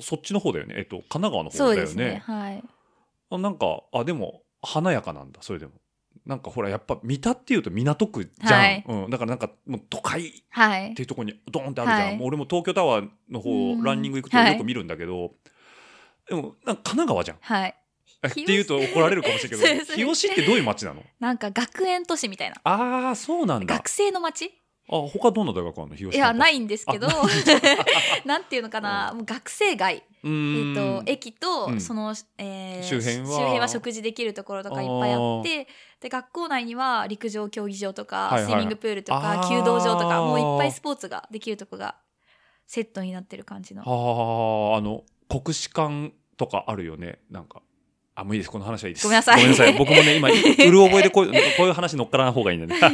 [0.00, 2.04] そっちの方だよね、えっと神奈川の方だよね。
[2.14, 2.22] ね。
[2.24, 2.64] はい。
[3.30, 5.72] あなんかあでも華やかなんだそれでも。
[6.26, 8.84] なんかほらやっぱ三田っていうと港区じゃん、はい。
[8.88, 10.92] うん、だからなんかもう都会はい。
[10.92, 12.16] っていうところにドーンってあるじゃん、はい。
[12.16, 13.82] もう俺も東京タワーの方うん。
[13.82, 15.32] ランニング行くとよく見るんだけど、
[16.28, 17.38] でもなんか神奈川じゃん。
[17.40, 17.74] はい。
[18.26, 21.02] っていうと怒られるかもしれないけど 日吉ってどういう街なの？
[21.20, 22.56] なんか学園都市みたいな。
[22.64, 23.74] ああそうなんだ。
[23.74, 24.50] 学生の街
[24.86, 25.94] あ他どんな大学あるの？
[25.96, 27.06] 日吉いやないいんですけど。
[27.08, 27.10] あ
[28.24, 29.12] なんていうのかな？
[29.14, 30.02] もう学生街。
[30.22, 31.80] うえっと駅と、うん。
[31.80, 33.68] その、えー周辺は？
[33.68, 35.68] 食事できるところとかいっぱいあって
[36.00, 41.96] で学校内には陸上競技場とか、スイミングプールとか弓道場とかもういっぱいスポーツができるとこが
[42.66, 43.82] セットになってる感じの。
[43.82, 47.18] はああの国士舘とかあるよね。
[47.30, 47.62] なんか。
[48.16, 48.50] あもういいです。
[48.50, 49.06] この話はいいです。
[49.06, 49.72] ごめんなさい。
[49.76, 50.40] 僕もね今 うる
[50.84, 52.90] 覚えでこういうこういう話乗っからない方がいいんだねあ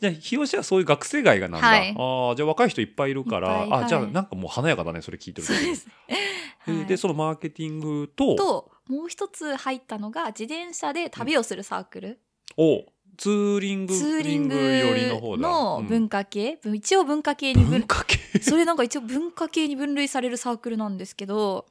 [0.00, 1.94] じゃあ日吉はそういう学生街がなんだ、はい。
[1.96, 5.52] ああじゃあ若い人いっぱいいるからあじゃあはいなんかもう華やかだねそれ聞いてると。
[5.52, 6.14] そうです、え
[6.72, 6.86] はい。
[6.86, 8.34] でそのマーケティングと？
[8.34, 12.20] ともう一つ入ったのが自転車で旅をするサークル、
[12.56, 12.86] お
[13.20, 15.42] ツーリングツーリングの方だ。
[15.42, 18.18] の文化、化系、ぶ一応文化系に分文化系？
[18.40, 21.66] それなんか一応文化系に分類されるサークルなんですけど。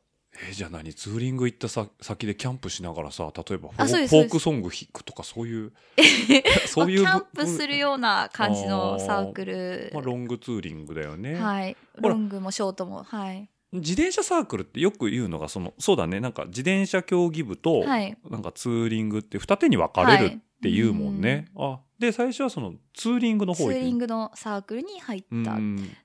[0.47, 0.93] えじゃあ何？
[0.93, 5.74] ツーリング行ったさ先でキャンプしながらさ例えばフォークソング弾くとかそういう
[6.68, 11.76] そういうまあぶキャンプするような感じのサークル、まあ、ロングツーリングだよね、はい。
[11.97, 18.18] ロングもショートもはい自転車サークルってよく言うのがそのそうだねなんか自転車競技部と、はい。
[18.30, 23.80] なんかツーリングって二手に分かれるっていうもんね、あで最初はそのツーリングのツ方行く。
[23.80, 25.96] ーリングのサークルに入った、うん。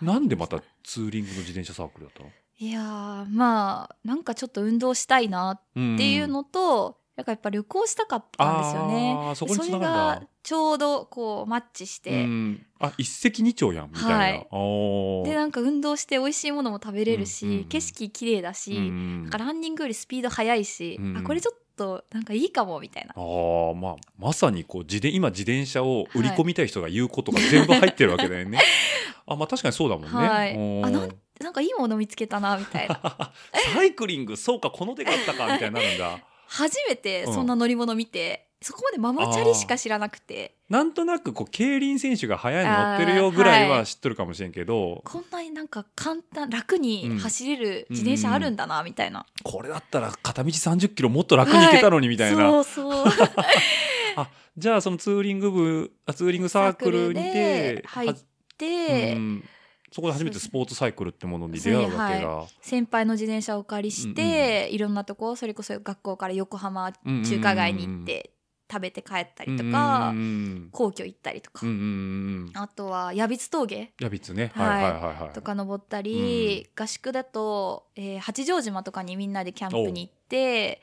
[0.00, 2.30] なんでまたツーリングの自転車サークルだったの？
[2.58, 9.34] いやーまあなんかちょっと運動したいなっていうのと、なんかやっぱ旅行したかったんですよね。
[9.34, 12.66] そそれ繋がちょうどこうマッチして、うん。
[12.78, 15.24] あ一石二鳥やんみたいな、はい。
[15.28, 17.58] でなんか運動して美味しいものも食べれるし、うんうん。
[17.58, 19.30] うん景色綺麗だし、うんなん。
[19.30, 21.18] かランニングよりスピード速いし、うん。
[21.18, 23.12] あこれちょっとなんかいいかもみたいな。
[23.14, 28.60] あーまあまさにこう自転今自転車を売り込みたい人が言うことが全部入ってるわけだよね。
[29.26, 30.10] あまあ確かにそうだもんね。
[30.10, 30.54] はい。
[30.56, 31.08] あなん
[31.40, 33.32] なんかいいもの見つけたなみたいな。
[33.74, 36.18] サイクリングそうかこの手があったかみたいになるんだ。
[36.50, 40.56] 初めてそんな乗り物見て、そこまでママチャリしか知らなくて。
[40.68, 52.50] なんとなくこう競輪選手が速いの乗ってるよぐらいは知ってるかもしれんけど、こんなになんか簡単楽に走れるうん自転車あるんだなみたいな、これだったら片道30キロもっと楽に行けたのにみたいな。
[52.50, 53.04] そうそう。
[54.16, 58.16] あじゃあそのツーリング部あツーリングサークルにて入っは
[58.58, 59.44] で、うん
[59.92, 62.46] そこで初めてスポーツサイクルってものに出会うわけが。
[62.60, 68.30] 先輩の自転車をお借りして、いろんなとこそれこそ学校から横浜中華街に行って
[68.70, 73.92] 食べて帰ったりとか、うんうん皇居行ったりとか、うんうんうんあとは矢櫃峠。
[74.00, 74.52] ヤビッツね。
[74.54, 75.32] ははいいはいはいはい。
[75.32, 80.80] とか登ったり、合宿だと、えー八丈島とかにみんなでキャンプに行って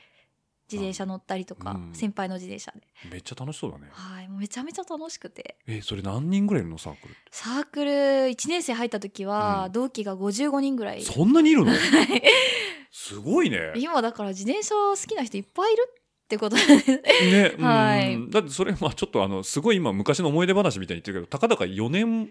[0.71, 1.93] 自転車乗ったりとか、うん。
[1.93, 3.87] 先輩の自転車で、めっちゃ楽しそうだね。
[3.91, 5.57] はい、もうめちゃめちゃ楽しくて。
[5.67, 7.15] え、それ何人ぐらいいるのサークル？
[7.31, 9.71] サークル1年生入った時は、うん。
[9.71, 11.01] 同期が55人ぐらい。
[11.01, 11.71] そんなにいるの？
[12.91, 13.73] すごいね。
[13.75, 18.29] 今だから自転車好きな人いっぱいいるってことでね、 うんはい。
[18.29, 22.29] だってそれまあちょっとあのすごい今昔の思い出話みたいに言ってるけどたかだか4年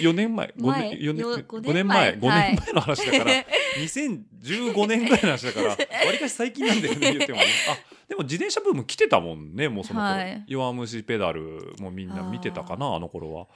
[0.00, 0.54] 4年前。
[0.58, 0.90] 5前？
[0.90, 2.30] 年4年よ5 5年年前5前。
[2.30, 2.56] はい。
[2.56, 3.44] 年前の話だから。
[3.78, 5.68] 2015年ぐらいの話だから。
[5.68, 5.76] わ
[6.12, 7.44] りかし最近なんだよね言ってもね。
[7.70, 7.76] あ
[8.08, 10.44] でも自転車ブーム来てたもんねもうその頃、はい。
[10.48, 13.46] 弱虫ペダルもみんな見てたかなあの頃は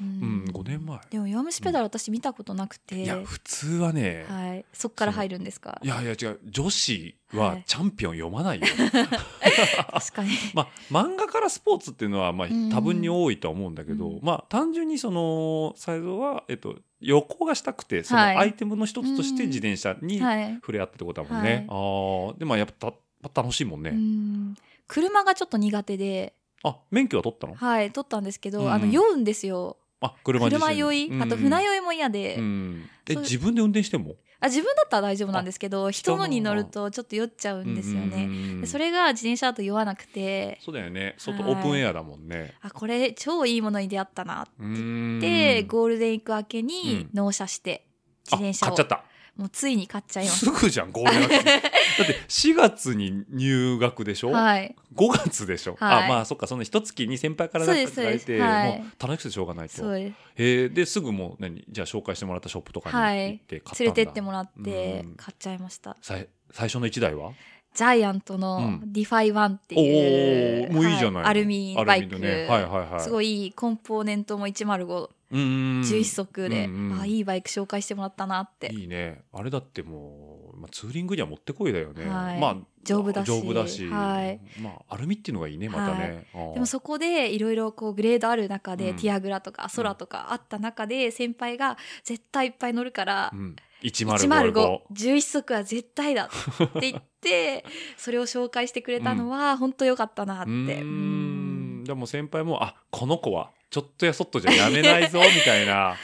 [0.00, 0.98] ううん5年前。
[1.10, 5.78] でも弱虫ペダル私見たことなくて、いや普通はね、はい、そっから入るんですか？
[5.82, 6.40] いやいや違う。
[6.44, 7.64] 女子ははい。
[7.66, 8.66] チャンピオン読まないよ、
[9.92, 10.30] 確かに。
[10.54, 12.70] まあ漫画からスポーツっていうのはまあうん。
[12.70, 14.20] 多分に多いとは思うんだけど、うん。
[14.22, 18.36] まあ単純にそのサイズは、えっと、旅行がしたくてそのはい。
[18.36, 20.54] アイテムの一つとして自転車にはい。
[20.56, 22.92] 触れ合ったってことだもんね、ああでもやっぱ
[23.30, 24.54] た楽しいもんね、うん。
[24.86, 27.54] 車がちょっと苦手で、あ免許は取ったの？
[27.54, 28.72] はい、取ったんですけど、うん。
[28.72, 36.26] あの酔うんですよあ車車酔い、あと船酔いも嫌で、うん、え自分で運転してもあ自分だったら大丈夫なんですけど人の。
[36.26, 40.58] に乗るとちょっと酔っちゃうんですよね、ねでそれが自転車だと酔わなくて。
[40.64, 41.14] そうだよね。
[41.18, 41.52] 外はい。
[41.52, 44.66] オープンエアだもんね、あこれ超いいものに出会ったなうー
[45.16, 45.20] ん。
[45.20, 47.10] で、ゴールデンウィーク明けうにん。
[47.12, 47.86] 納車して
[48.24, 48.72] 自転車を。
[48.72, 49.04] あ買っちゃった
[49.40, 50.50] もうついに買っちゃいますす。
[50.50, 51.14] ぐじゃん、5月。
[51.14, 54.76] だって 4月に入学でしょ、はい。
[54.94, 59.76] ?5 月でしょ、はいあ、まあそっか、その一月に先輩からなんか書いて、はいもう楽しくてしょうがないと。
[59.76, 60.14] そうです。
[60.36, 61.64] えー、ですぐもう何？
[61.70, 65.96] じゃあ紹介してもらったショップとかにはい行って買ったんだ、連れてってもらってうん買っちゃいました。
[66.02, 67.32] さい最初の1台は？
[67.74, 78.72] ジャイアントうのんディファイワンっていう、おーもういいじゃないのはアルミバイク、ねはいはいはいすごいいいコンポーネントも105、うーん11速で、うんうんあいいバイク紹介してもらったなって。
[78.72, 79.22] いいね。
[79.32, 82.40] あれだってもう、まあ、ツーリングにはもってこいだよね、はい。
[82.40, 83.26] まあ丈夫だし。
[83.26, 84.40] 丈夫だし、はい。
[84.60, 88.96] まあアルミっていうのがいいねまたね、あーでもそこでいろいろこうグレードある中で、うん。
[88.96, 97.64] ティアグラとかソラとかあった中で先輩が絶対いっぱい乗るから、うん、105 10511足は絶対だって言って
[97.96, 100.50] それを紹介してくれたのは本当良かったなって。
[100.50, 101.49] うー
[101.90, 105.96] でも先輩もあこの子はちょっとやそっとじゃやめないぞみたいな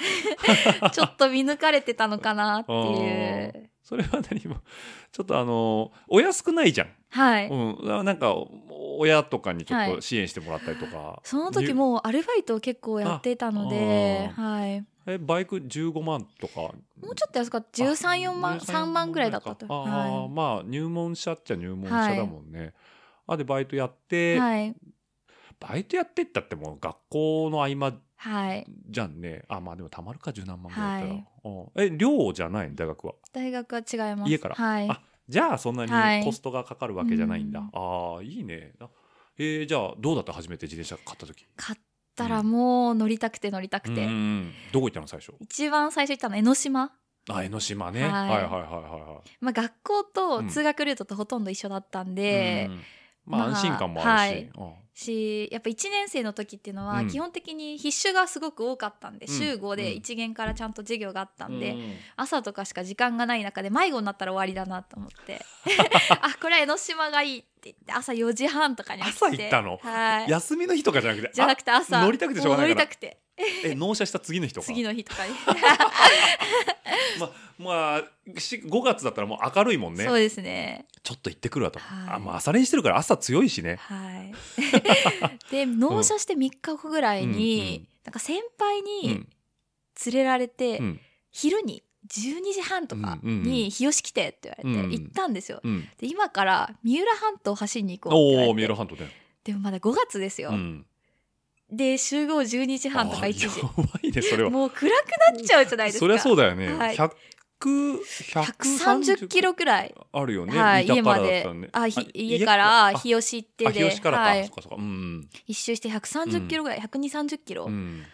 [0.91, 3.71] ちょっと見抜かれてたのかなっていう。
[3.85, 4.57] それは何も
[5.13, 7.49] ちょっとあのお安くないじゃん、はい。
[7.49, 8.35] うん、なんか
[8.99, 14.85] 親とかにちょっはいと支援してもらったりとか、その時もうアルバイトを結構やってたので、あはい。
[15.07, 16.73] えバイク15万とかも
[17.13, 17.85] うちょっと安かった。
[17.85, 19.67] 13、4万、3万ぐらいだったと。
[19.69, 22.75] ああー、はまあ入門者っちゃ入門者だもんね、
[23.29, 24.39] あでバイトやって、い。
[24.41, 24.75] はい。
[25.61, 28.67] バイトやってったってもう学校の合間はい。
[28.89, 29.45] じゃんね。
[29.49, 31.27] あまあでもたまるか十何万ぐらいだったら、はい。
[31.45, 31.51] う
[31.91, 31.95] ん。
[31.95, 32.75] え寮じゃないの？
[32.75, 33.15] 大学は？
[33.33, 34.31] 大学は違います。
[34.31, 34.55] 家から？
[34.55, 34.89] はい。
[34.89, 36.19] あじゃあそんなはい。
[36.21, 37.67] にコストがかかるわけじゃないんだ、うん。
[37.75, 38.73] ああいいね。
[38.81, 38.89] あ
[39.39, 40.33] えーじゃあどうだった？
[40.33, 41.47] 初めて自転車買った時？
[41.57, 41.79] 買っ
[42.15, 44.05] たらもう乗りたくて乗りたくて。
[44.07, 45.35] うんうんどこ行ったの最初？
[45.41, 46.93] 一番最初行ったの江ノ島。
[47.29, 48.13] あ江ノ島ね、はい。
[48.13, 50.49] はい、はいはいはいはまあ学校とうん。
[50.49, 52.81] 通学ルートとほとんど一緒だったんいで、うん。
[53.27, 54.51] まあまあ安心感もあるし、はい。
[54.57, 57.09] うんしやっぱ1年生の時っていうのはうん。
[57.09, 59.33] 基本的に必修がすごく多かったんで、うん。
[59.33, 59.99] 週5でうん。
[59.99, 61.95] 1限からちゃんと授業があったんで、うん。
[62.17, 65.45] 朝とかしか時間がない中で迷子になったら終わりだなと思って。
[66.23, 67.39] あこれは江ノ島がいい。
[67.41, 69.27] って言って朝4時半とかに起きて。
[69.27, 69.79] 朝行ったの？
[69.83, 70.31] はい。
[70.31, 72.01] 休みの日とかじゃなくてじゃなくて朝。
[72.01, 72.75] あ乗りたくてしょうがないから。
[72.75, 73.19] も乗りたくて。
[73.65, 74.67] え納車した次の日とか？
[74.67, 75.35] 次の日とかに、
[77.21, 80.05] ままあし5月だったらもう明るいもんね。
[80.05, 80.87] そうですね。
[81.03, 82.15] ちょっと行ってくるわと、はい。
[82.15, 83.77] あまあ朝練してるから朝強いしね。
[83.77, 84.33] はい。
[85.53, 87.67] で納車して3日後ぐらいに、うん。
[87.67, 87.89] うん。
[88.05, 89.29] なんか先輩うにん。
[90.07, 91.01] 連れられて、うん。
[91.31, 93.43] 昼に12時半とかうんうんうん。
[93.45, 95.07] に日吉来てって言われてうん。
[95.07, 95.61] 行ったんですよ。
[95.63, 95.89] うん。
[95.99, 98.49] で今から三浦半島走りに行こうって言われて。
[98.49, 99.11] おお三浦半島ね。
[99.45, 100.51] でもまだ5月ですよ。
[100.51, 100.87] うん。
[101.71, 104.51] で集合12時半とか1あ時やばいねそれは。
[104.51, 106.01] もう暗くなっちゃうじゃないですか。
[106.01, 106.97] そりゃそうだよね、はい。
[106.97, 107.11] 100
[107.59, 111.47] 130キロくらい、あるよね、はい、家まで。
[111.73, 112.57] あひあ家か。
[112.57, 114.51] らあ日吉行ってではい。
[115.47, 118.05] 一周して130キロぐらい、12030キロうん、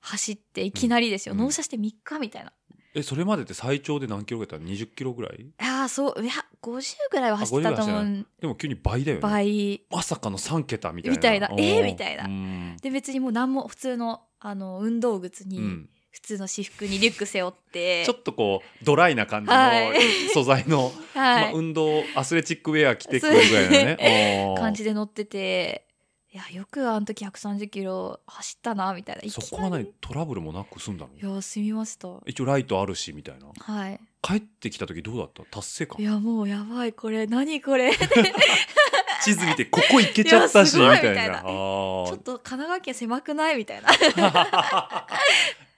[0.00, 1.40] 走っていきなりですよ、うん。
[1.40, 2.52] 納車して3日みたいな。
[2.94, 5.46] えそれまでって最長で何キロぐらいだった20キロぐらい？
[5.58, 6.22] ああそう。
[6.22, 9.22] いや50ぐらいは走ってたと思あ50うでも急に倍だよね。
[9.22, 9.82] 倍。
[9.90, 11.16] まさかの3桁みたいな。
[11.16, 11.48] みたいな。
[11.58, 12.24] えーみたいな。
[12.24, 12.76] うん。
[12.82, 15.88] で別にもう何も普通のあの運動靴に、うん。
[16.10, 18.04] 普通の私服にリュック背負って。
[18.04, 19.98] ちょっとこうドライな感じのはい。
[20.34, 24.54] 素材の、はい、まあ、運動アスレチックウェア着てくるぐらいのね。
[24.58, 25.86] 感じで乗ってて
[26.34, 29.22] いやよくあの時130キロ走ったなみたいな。
[29.22, 29.46] いきなり。
[29.46, 31.10] そこは何トラブルもなく済んだの？
[31.30, 32.08] いや済みました。
[32.26, 33.48] 一応ライトあるしみたいな。
[33.58, 34.00] はい。
[34.22, 35.42] 帰ってきた時どうだった？
[35.44, 36.00] 達成感？
[36.00, 36.94] いやもうやばい。
[36.94, 37.92] これ何これ？
[37.92, 37.98] ち
[39.24, 41.38] 地図見てここ行けちゃったしみたいなすごいみたいな。
[41.40, 41.46] あー。
[41.46, 43.56] ょっと神奈川県狭くない？
[43.58, 43.90] みたいな。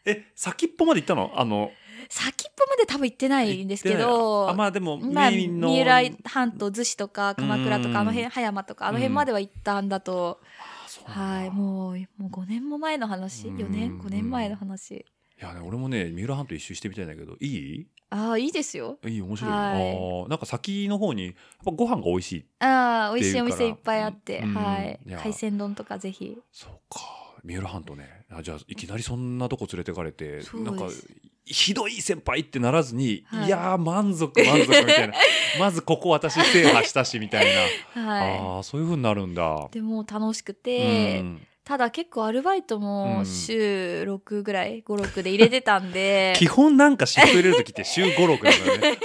[0.07, 1.33] え先っぽまで行ったの？
[1.35, 1.73] あの
[2.17, 10.39] 先っぽまで多分行ってないんですけどあまあでもまあ、三浦半島逗子とか鎌倉とうんかあの辺葉山とかあの辺までは行ったんだと、
[11.05, 11.35] うなんだ。
[11.35, 13.49] はいもうもう5年も前の話。
[13.49, 13.57] うん。
[13.57, 14.95] 4年5年前の話。
[14.95, 15.05] い
[15.41, 17.87] やね俺もね三浦半島一周してみたいんだけどいい？
[18.11, 18.99] ああいいですよ。
[19.05, 20.31] いい面白い、はい。
[20.31, 21.35] なんか先の方にやっ
[21.65, 24.55] ぱご飯が美味しいああ美味しいお店いっぱいあって、うん。
[24.55, 25.01] はい。
[25.05, 26.39] 海鮮丼とかぜひ。
[26.53, 27.01] そうか。
[27.43, 28.25] 三浦半島ね。
[28.31, 30.89] あじゃあいきなりそんなとこ連れてかれてなんか
[31.47, 33.47] ひどい先輩ってならずに、はい。
[33.47, 35.15] い、やー満足満足みたいな。
[35.61, 37.47] まずここ私制覇したしみたい
[37.95, 39.69] な、はああそういうふうになるんだ。
[39.71, 41.47] いでも楽しくて、うん。
[41.65, 42.83] ただ結構アルバイトうん。
[42.83, 46.33] も週6ぐらい56で入れてたんで。
[46.39, 48.99] 基本なんかシフト入れる時って週56だからね。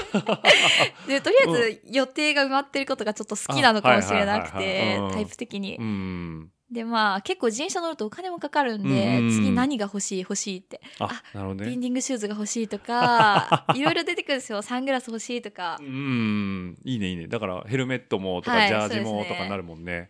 [1.08, 5.76] でとりあえず予定が埋まってることがちょっと好きなのかもしれなくてタイプ的に。
[5.78, 5.84] う。
[5.84, 10.82] んでまあ結構自転車乗るとお金もかかるんで、うんうん次何が欲しい欲しいって。
[11.00, 11.72] ああなるほどね。
[11.72, 14.62] ビンディングシューズが欲しいとか いろいろ出てくるんですよ。
[14.62, 15.78] サングラス欲しいとか。
[15.80, 17.28] うんいいねいいね。
[17.28, 20.10] だからヘルメットもとか、はいジャージもとかなるもんね。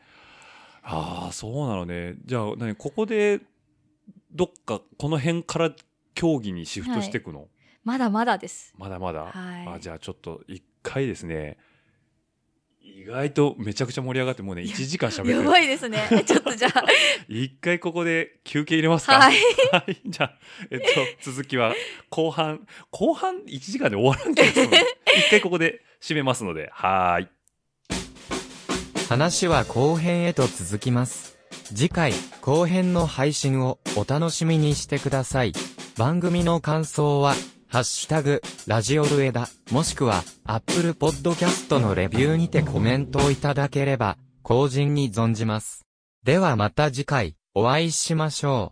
[0.83, 2.15] ああそうなのね。
[2.25, 3.39] じゃあ何ここで
[4.31, 5.71] どっかこの辺から
[6.13, 7.47] 競技にシフトしていくの、
[7.83, 8.73] まだまだです。
[8.77, 9.25] まだまだ？
[9.25, 9.67] はい。
[9.75, 11.57] あじゃあちょっと一回ですね、
[12.97, 15.37] 意外とめちゃくちゃ盛り上がってもうね、1時間喋ってる。
[15.39, 15.99] やばいですね。
[16.25, 16.83] ちょっとじゃあ、
[17.27, 19.13] 一回ここで休憩入れますか？
[19.19, 19.35] はい。
[19.71, 20.01] はい。
[20.05, 20.37] じゃあ、
[20.71, 20.85] えっと、
[21.31, 21.73] 続きは
[22.09, 24.61] 後半、後半1時間で終わらんけど、
[25.17, 27.27] 一回ここで締めますので、はーい。
[29.07, 31.37] 話は後編へと続きます。
[31.73, 35.53] 次回、後編の配信をお楽しみにしてください。
[35.97, 37.33] 番組の感想は、
[37.71, 45.85] ハッシュタグ、ラジオルエダ、もしくは、アップルポッドキャストのレビューにてコメントをいただければ、後人に存じます。
[46.23, 48.67] ではまた次回、お会いしましょう。